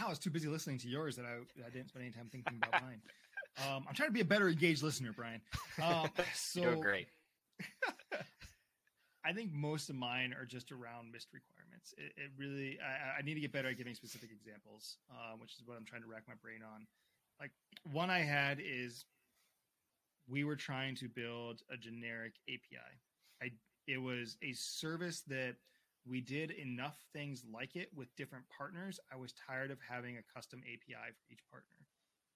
[0.00, 2.58] I was too busy listening to yours that I, I didn't spend any time thinking
[2.62, 3.00] about mine.
[3.58, 5.40] Um, I'm trying to be a better engaged listener, Brian.
[5.82, 7.08] Um, so You're great.
[9.24, 11.92] I think most of mine are just around missed requirements.
[11.98, 15.54] It, it really, I, I, need to get better at giving specific examples, uh, which
[15.54, 16.86] is what I'm trying to rack my brain on
[17.40, 17.52] like
[17.84, 19.04] one I had is
[20.28, 23.00] we were trying to build a generic API.
[23.42, 23.50] I
[23.86, 25.56] it was a service that
[26.06, 29.00] we did enough things like it with different partners.
[29.12, 31.76] I was tired of having a custom API for each partner.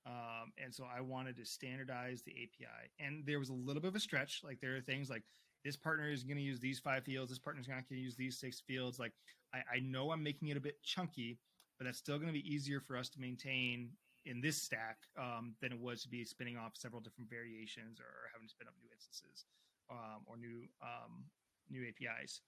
[0.04, 2.90] Um, and so I wanted to standardize the API.
[2.98, 4.42] And there was a little bit of a stretch.
[4.44, 5.22] Like there are things like
[5.64, 8.16] this partner is going to use these five fields, this partner is going to use
[8.16, 8.98] these six fields.
[8.98, 9.12] Like
[9.54, 11.38] I, I know I'm making it a bit chunky,
[11.78, 13.90] but that's still going to be easier for us to maintain
[14.26, 18.30] in this stack um, than it was to be spinning off several different variations or
[18.32, 19.44] having to spin up new instances
[19.90, 21.24] um, or new um,
[21.70, 22.40] new APIs.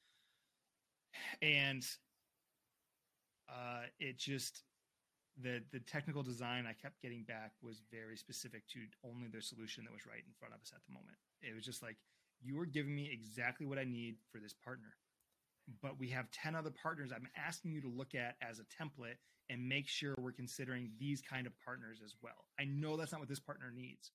[1.42, 1.84] And
[3.48, 4.62] uh, it just
[5.40, 9.84] the the technical design I kept getting back was very specific to only the solution
[9.84, 11.18] that was right in front of us at the moment.
[11.42, 11.96] It was just like
[12.42, 14.94] you are giving me exactly what I need for this partner
[15.80, 19.16] but we have 10 other partners I'm asking you to look at as a template
[19.50, 22.46] and make sure we're considering these kind of partners as well.
[22.58, 24.10] I know that's not what this partner needs,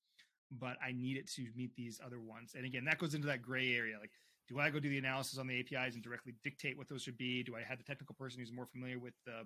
[0.51, 2.53] but I need it to meet these other ones.
[2.55, 3.97] And again, that goes into that gray area.
[3.99, 4.11] Like,
[4.47, 7.17] do I go do the analysis on the APIs and directly dictate what those should
[7.17, 7.43] be?
[7.43, 9.45] Do I have the technical person who's more familiar with the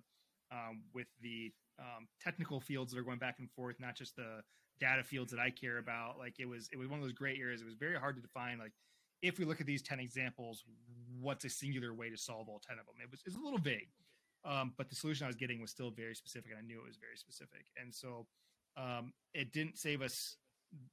[0.52, 4.42] um, with the um, technical fields that are going back and forth, not just the
[4.80, 6.18] data fields that I care about?
[6.18, 7.62] Like, it was it was one of those gray areas.
[7.62, 8.60] It was very hard to define.
[8.60, 8.72] Like,
[9.24, 10.64] if we look at these 10 examples,
[11.20, 12.96] what's a singular way to solve all 10 of them?
[13.02, 13.90] It was, it was a little vague,
[14.46, 16.88] um, but the solution I was getting was still very specific, and I knew it
[16.88, 17.66] was very specific.
[17.82, 18.28] And so
[18.78, 20.36] um, it didn't save us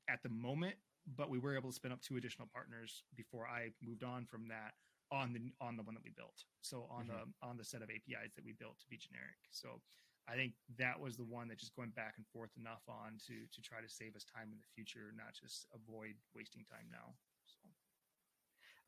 [0.09, 0.77] at the moment,
[1.17, 4.49] but we were able to spin up two additional partners before I moved on from
[4.49, 4.75] that
[5.11, 6.45] on the on the one that we built.
[6.63, 7.31] So on mm-hmm.
[7.43, 9.41] the on the set of APIs that we built to be generic.
[9.51, 9.81] So
[10.29, 13.35] I think that was the one that just going back and forth enough on to
[13.51, 17.19] to try to save us time in the future, not just avoid wasting time now.
[17.47, 17.59] So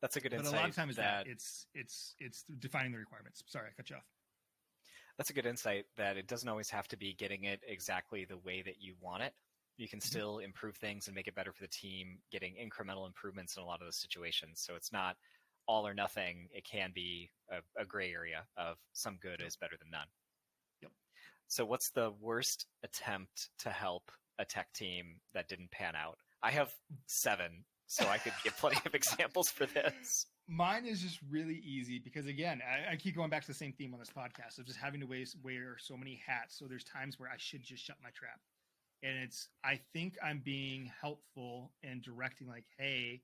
[0.01, 0.51] that's a good insight.
[0.51, 3.43] But a lot of times that, that it's it's it's defining the requirements.
[3.47, 4.07] Sorry, I cut you off.
[5.17, 8.37] That's a good insight that it doesn't always have to be getting it exactly the
[8.37, 9.33] way that you want it.
[9.77, 10.07] You can mm-hmm.
[10.07, 13.65] still improve things and make it better for the team, getting incremental improvements in a
[13.65, 14.61] lot of the situations.
[14.65, 15.15] So it's not
[15.67, 16.47] all or nothing.
[16.51, 19.47] It can be a, a gray area of some good yep.
[19.47, 20.07] is better than none.
[20.81, 20.91] Yep.
[21.47, 26.17] So what's the worst attempt to help a tech team that didn't pan out?
[26.41, 26.73] I have
[27.07, 30.25] seven, so I could give plenty of examples for this.
[30.47, 33.71] Mine is just really easy because again, I, I, keep going back to the same
[33.71, 36.59] theme on this podcast of just having to wear, wear so many hats.
[36.59, 38.41] So there's times where I should just shut my trap,
[39.03, 43.21] and it's I think I'm being helpful and directing like, hey,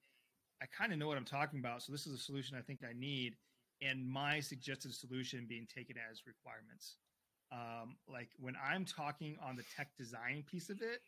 [0.61, 1.83] I kind of know what I'm talking about.
[1.83, 3.35] So this is a solution I think I need,
[3.81, 6.95] and my suggested solution being taken as requirements.
[7.51, 11.01] Um, like when I'm talking on the tech design piece of it,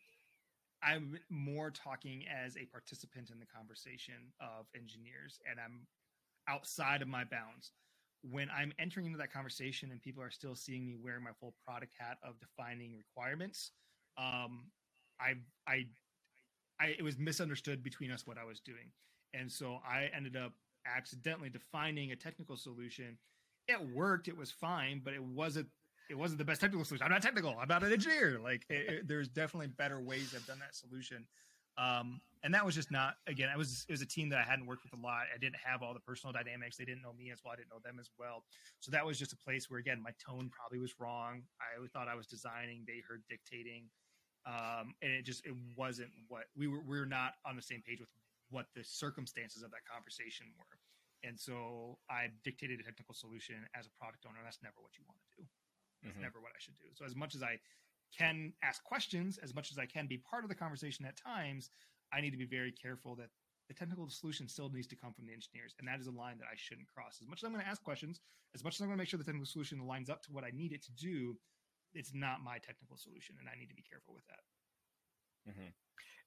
[0.82, 5.86] I'm more talking as a participant in the conversation of engineers, and I'm
[6.48, 7.72] outside of my bounds.
[8.22, 11.54] When I'm entering into that conversation and people are still seeing me wearing my full
[11.66, 13.72] product hat of defining requirements,
[14.16, 14.70] um,
[15.20, 15.34] I,
[15.66, 15.86] I,
[16.80, 18.92] I, it was misunderstood between us what I was doing,
[19.34, 20.52] and so I ended up
[20.86, 23.18] accidentally defining a technical solution.
[23.68, 25.68] It worked; it was fine, but it wasn't.
[26.10, 27.04] It wasn't the best technical solution.
[27.04, 27.56] I'm not technical.
[27.58, 28.38] I'm not an engineer.
[28.42, 31.26] Like, it, it, there's definitely better ways I've done that solution
[31.78, 33.48] um, and that was just not again.
[33.52, 35.30] I was it was a team that I hadn't worked with a lot.
[35.32, 36.76] I didn't have all the personal dynamics.
[36.76, 37.52] They didn't know me as well.
[37.52, 38.44] I didn't know them as well.
[38.80, 41.42] So that was just a place where again my tone probably was wrong.
[41.62, 42.84] I thought I was designing.
[42.86, 43.86] They heard dictating,
[44.44, 46.82] um, and it just it wasn't what we were.
[46.82, 48.10] We were not on the same page with
[48.50, 50.76] what the circumstances of that conversation were.
[51.22, 54.42] And so I dictated a technical solution as a product owner.
[54.42, 55.46] That's never what you want to do.
[56.02, 56.26] That's mm-hmm.
[56.26, 56.90] never what I should do.
[56.98, 57.62] So as much as I
[58.16, 61.70] can ask questions as much as I can be part of the conversation at times,
[62.12, 63.30] I need to be very careful that
[63.68, 65.74] the technical solution still needs to come from the engineers.
[65.78, 67.18] And that is a line that I shouldn't cross.
[67.22, 68.20] As much as I'm going to ask questions,
[68.54, 70.44] as much as I'm going to make sure the technical solution lines up to what
[70.44, 71.36] I need it to do,
[71.94, 73.36] it's not my technical solution.
[73.40, 75.50] And I need to be careful with that.
[75.50, 75.70] Mm-hmm.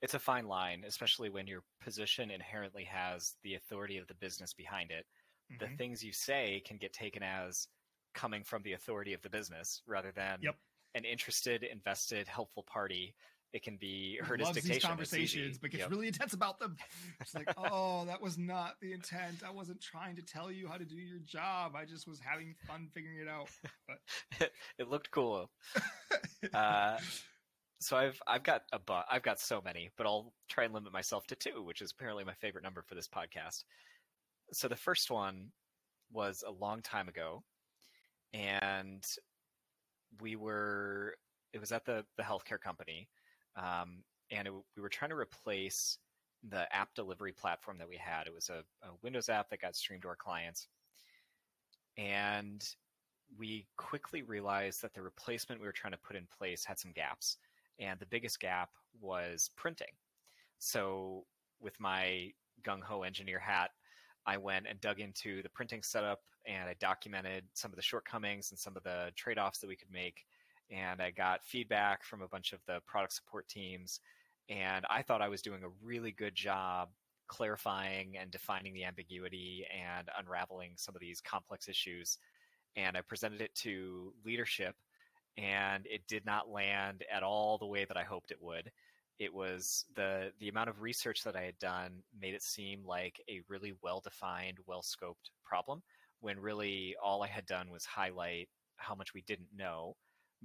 [0.02, 4.54] It's a fine line, especially when your position inherently has the authority of the business
[4.54, 5.06] behind it.
[5.52, 5.72] Mm-hmm.
[5.72, 7.68] The things you say can get taken as
[8.14, 10.56] coming from the authority of the business rather than yep
[10.96, 13.14] an interested, invested, helpful party.
[13.54, 14.74] It can be heard as dictation.
[14.74, 15.92] These conversations, but gets yep.
[15.92, 16.76] really intense about them.
[17.22, 19.44] It's like, oh, that was not the intent.
[19.48, 21.74] I wasn't trying to tell you how to do your job.
[21.76, 23.50] I just was having fun figuring it out.
[23.88, 25.50] But it looked cool.
[26.54, 26.98] uh,
[27.80, 30.92] so I've I've got a bu- I've got so many, but I'll try and limit
[30.92, 33.64] myself to two, which is apparently my favorite number for this podcast.
[34.52, 35.52] So the first one
[36.12, 37.44] was a long time ago,
[38.34, 39.04] and
[40.22, 41.16] we were
[41.54, 43.08] it was at the the healthcare company,
[43.56, 45.98] um, and it, we were trying to replace
[46.50, 48.28] the app delivery platform that we had.
[48.28, 50.68] It was a, a Windows app that got streamed to our clients,
[51.98, 52.68] and
[53.38, 56.92] we quickly realized that the replacement we were trying to put in place had some
[56.92, 57.38] gaps,
[57.80, 58.70] and the biggest gap
[59.02, 59.94] was printing.
[60.60, 61.26] So,
[61.60, 62.32] with my
[62.64, 63.72] gung ho engineer hat,
[64.26, 68.52] I went and dug into the printing setup and I documented some of the shortcomings
[68.52, 70.26] and some of the trade offs that we could make.
[70.72, 74.00] And I got feedback from a bunch of the product support teams.
[74.50, 76.90] And I thought I was doing a really good job
[77.28, 82.18] clarifying and defining the ambiguity and unraveling some of these complex issues.
[82.76, 84.76] And I presented it to leadership,
[85.38, 88.72] and it did not land at all the way that I hoped it would
[89.20, 93.22] it was the the amount of research that I had done made it seem like
[93.30, 95.82] a really well defined, well scoped problem,
[96.26, 99.96] when really all I had done was highlight how much we didn't know.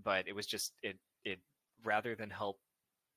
[0.05, 1.39] But it was just it it
[1.83, 2.59] rather than help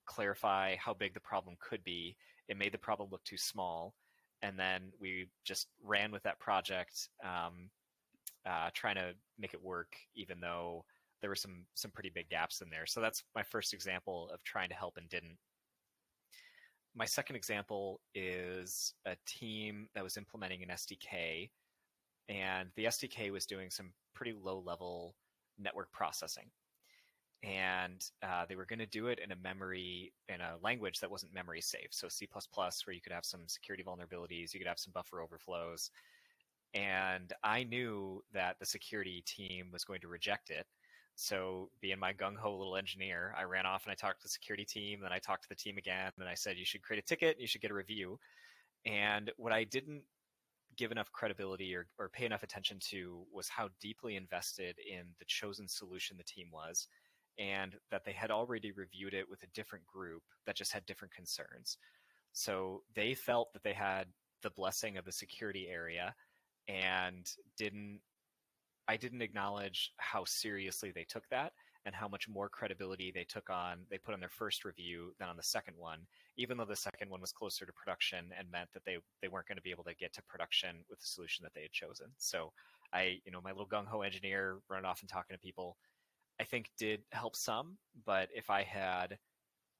[0.05, 2.15] clarify how big the problem could be,
[2.47, 3.93] it made the problem look too small.
[4.41, 7.69] And then we just ran with that project, um,
[8.45, 10.85] uh, trying to make it work, even though
[11.21, 12.85] there were some some pretty big gaps in there.
[12.85, 15.37] So that's my first example of trying to help and didn't.
[16.95, 21.49] My second example is a team that was implementing an SDK,
[22.29, 25.15] and the SDK was doing some pretty low level
[25.59, 26.49] network processing.
[27.43, 31.11] and uh, they were going to do it in a memory in a language that
[31.11, 31.89] wasn't memory safe.
[31.91, 32.27] So c++
[32.85, 35.91] where you could have some security vulnerabilities you could have some buffer overflows.
[36.73, 40.65] And i knew that the security team was going to reject it.
[41.15, 44.65] So being my gung-ho little engineer i ran off and i talked to the security
[44.65, 47.05] team then i talked to the team again and i said you should create a
[47.05, 48.19] ticket you should get a review.
[48.85, 50.03] And what i didn't
[50.77, 55.25] give enough credibility or, or pay enough attention to was how deeply invested in the
[55.25, 56.87] chosen solution the team was
[57.39, 61.13] and that they had already reviewed it with a different group that just had different
[61.13, 61.77] concerns.
[62.33, 64.07] So they felt that they had
[64.41, 66.13] the blessing of the security area
[66.67, 67.99] and didn't
[68.87, 71.53] I didn't acknowledge how seriously they took that
[71.85, 75.29] and how much more credibility they took on they put on their first review than
[75.29, 75.99] on the second one
[76.37, 79.47] even though the second one was closer to production and meant that they they weren't
[79.47, 82.07] going to be able to get to production with the solution that they had chosen
[82.17, 82.51] so
[82.93, 85.77] i you know my little gung-ho engineer running off and talking to people
[86.39, 87.77] I think did help some.
[88.05, 89.17] But if I had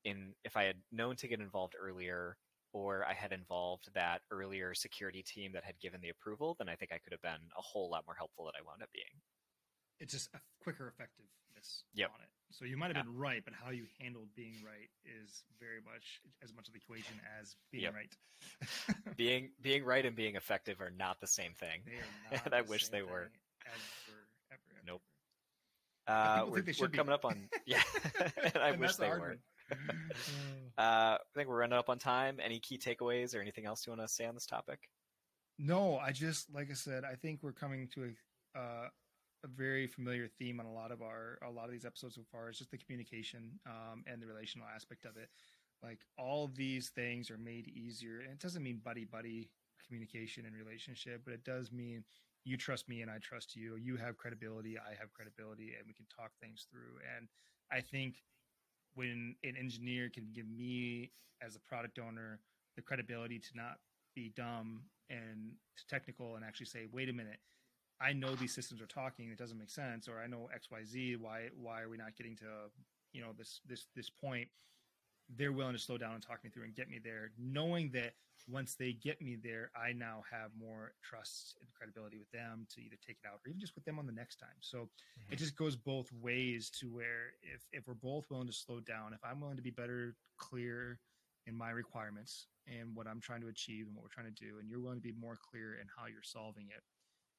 [0.06, 2.38] in if I had known to get involved earlier,
[2.74, 6.76] or I had involved that earlier security team that had given the approval, then I
[6.76, 9.22] think I could have been a whole lot more helpful than I wound up being.
[10.00, 10.94] It's just a quicker
[11.64, 12.10] effectiveness yep.
[12.14, 12.30] on it.
[12.52, 13.04] So you might have yeah.
[13.04, 16.80] been right, but how you handled being right is very much as much of the
[16.80, 17.94] equation as being yep.
[17.94, 19.16] right.
[19.18, 21.82] being being right and being effective are not the same thing.
[22.46, 23.32] and I wish they were.
[23.66, 23.80] Ever,
[24.52, 25.02] ever, ever, nope.
[26.06, 27.82] Uh, we're, we're coming up on yeah,
[28.44, 29.40] and I and wish they weren't.
[29.72, 29.72] uh,
[30.78, 32.38] I think we're running up on time.
[32.44, 34.80] Any key takeaways or anything else you want to say on this topic?
[35.58, 38.88] No, I just like I said, I think we're coming to a uh,
[39.44, 42.22] a very familiar theme on a lot of our a lot of these episodes so
[42.32, 42.50] far.
[42.50, 45.30] Is just the communication um, and the relational aspect of it.
[45.82, 49.50] Like all these things are made easier, and it doesn't mean buddy buddy
[49.86, 52.04] communication and relationship, but it does mean
[52.46, 53.76] you trust me and I trust you.
[53.76, 57.00] You have credibility, I have credibility, and we can talk things through.
[57.18, 57.28] And
[57.72, 58.16] I think
[58.96, 62.40] when an engineer can give me as a product owner
[62.76, 63.78] the credibility to not
[64.16, 65.54] be dumb and
[65.90, 67.40] technical and actually say, wait a minute,
[68.02, 71.50] I know these systems are talking, it doesn't make sense, or I know XYZ, why
[71.56, 72.46] why are we not getting to
[73.12, 74.50] you know this this this point?
[75.38, 78.14] they're willing to slow down and talk me through and get me there, knowing that
[78.50, 82.82] once they get me there, I now have more trust and credibility with them to
[82.82, 84.60] either take it out or even just with them on the next time.
[84.60, 85.34] So mm-hmm.
[85.34, 89.14] it just goes both ways to where if if we're both willing to slow down,
[89.14, 91.00] if I'm willing to be better, clear
[91.48, 94.60] in my requirements and what I'm trying to achieve and what we're trying to do,
[94.60, 96.84] and you're willing to be more clear in how you're solving it,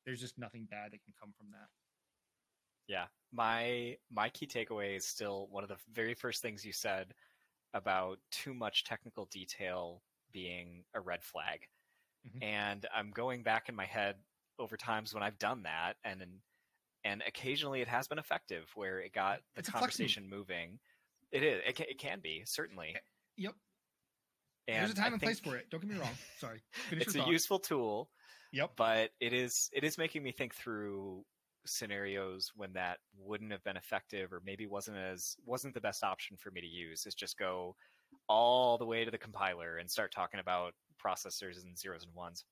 [0.05, 1.69] there's just nothing bad that can come from that.
[2.87, 3.07] Yeah.
[3.33, 7.15] My my key takeaway is still one of the very first things you said
[7.73, 10.03] about too much technical detail
[10.33, 11.67] being a red flag.
[12.27, 12.43] Mm-hmm.
[12.43, 14.17] And I'm going back in my head
[14.59, 16.23] over times when I've done that and
[17.05, 20.79] and occasionally it has been effective where it got the it's conversation moving.
[21.33, 21.61] It is.
[21.67, 22.97] It can, it can be certainly.
[23.37, 23.55] Yep.
[24.67, 25.67] And There's a time I and place for it.
[25.71, 26.11] Don't get me wrong.
[26.41, 26.61] Sorry.
[26.89, 27.29] Finish it's a thought.
[27.29, 28.09] useful tool.
[28.53, 28.73] Yep.
[28.77, 31.25] But it is it is making me think through
[31.67, 36.37] scenarios when that wouldn't have been effective or maybe wasn't as wasn't the best option
[36.37, 37.75] for me to use is just go
[38.29, 42.45] all the way to the compiler and start talking about processors and zeros and ones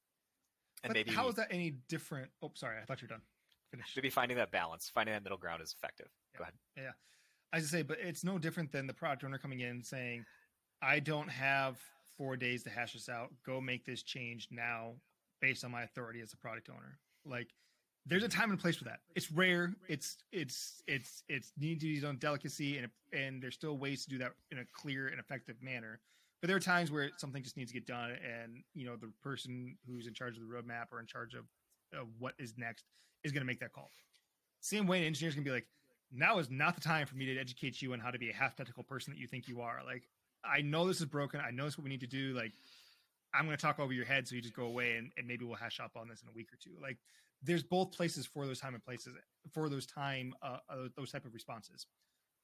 [0.83, 3.23] and but maybe how is that any different oh sorry i thought you were done
[3.71, 6.39] finish maybe finding that balance finding that middle ground is effective yeah.
[6.39, 6.91] go ahead yeah
[7.53, 10.25] i just say but it's no different than the product owner coming in saying
[10.83, 11.79] i don't have
[12.17, 14.93] four days to hash this out go make this change now
[15.41, 17.49] based on my authority as a product owner like
[18.07, 19.01] there's a time and place for that.
[19.15, 19.75] It's rare.
[19.89, 24.11] It's it's it's it's need to use on delicacy, and and there's still ways to
[24.11, 26.01] do that in a clear and effective manner.
[26.41, 29.13] But there are times where something just needs to get done, and you know the
[29.23, 31.45] person who's in charge of the roadmap or in charge of,
[31.99, 32.85] of what is next
[33.23, 33.89] is going to make that call.
[34.61, 35.67] Same way, an engineer's going to be like,
[36.13, 38.35] now is not the time for me to educate you on how to be a
[38.35, 39.81] half technical person that you think you are.
[39.85, 40.09] Like,
[40.45, 41.41] I know this is broken.
[41.41, 42.35] I know this is what we need to do.
[42.35, 42.53] Like,
[43.35, 45.45] I'm going to talk over your head, so you just go away, and, and maybe
[45.45, 46.73] we'll hash up on this in a week or two.
[46.81, 46.99] Like,
[47.43, 49.15] there's both places for those time and places
[49.53, 51.87] for those time uh, uh, those type of responses.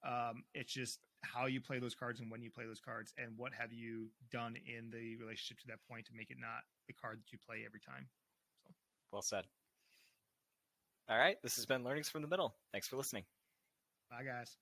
[0.07, 3.33] Um, it's just how you play those cards and when you play those cards, and
[3.37, 6.95] what have you done in the relationship to that point to make it not the
[6.95, 8.07] card that you play every time.
[8.65, 8.75] So.
[9.13, 9.45] Well said.
[11.09, 12.55] All right, this has been Learnings from the Middle.
[12.73, 13.25] Thanks for listening.
[14.11, 14.57] Bye, guys.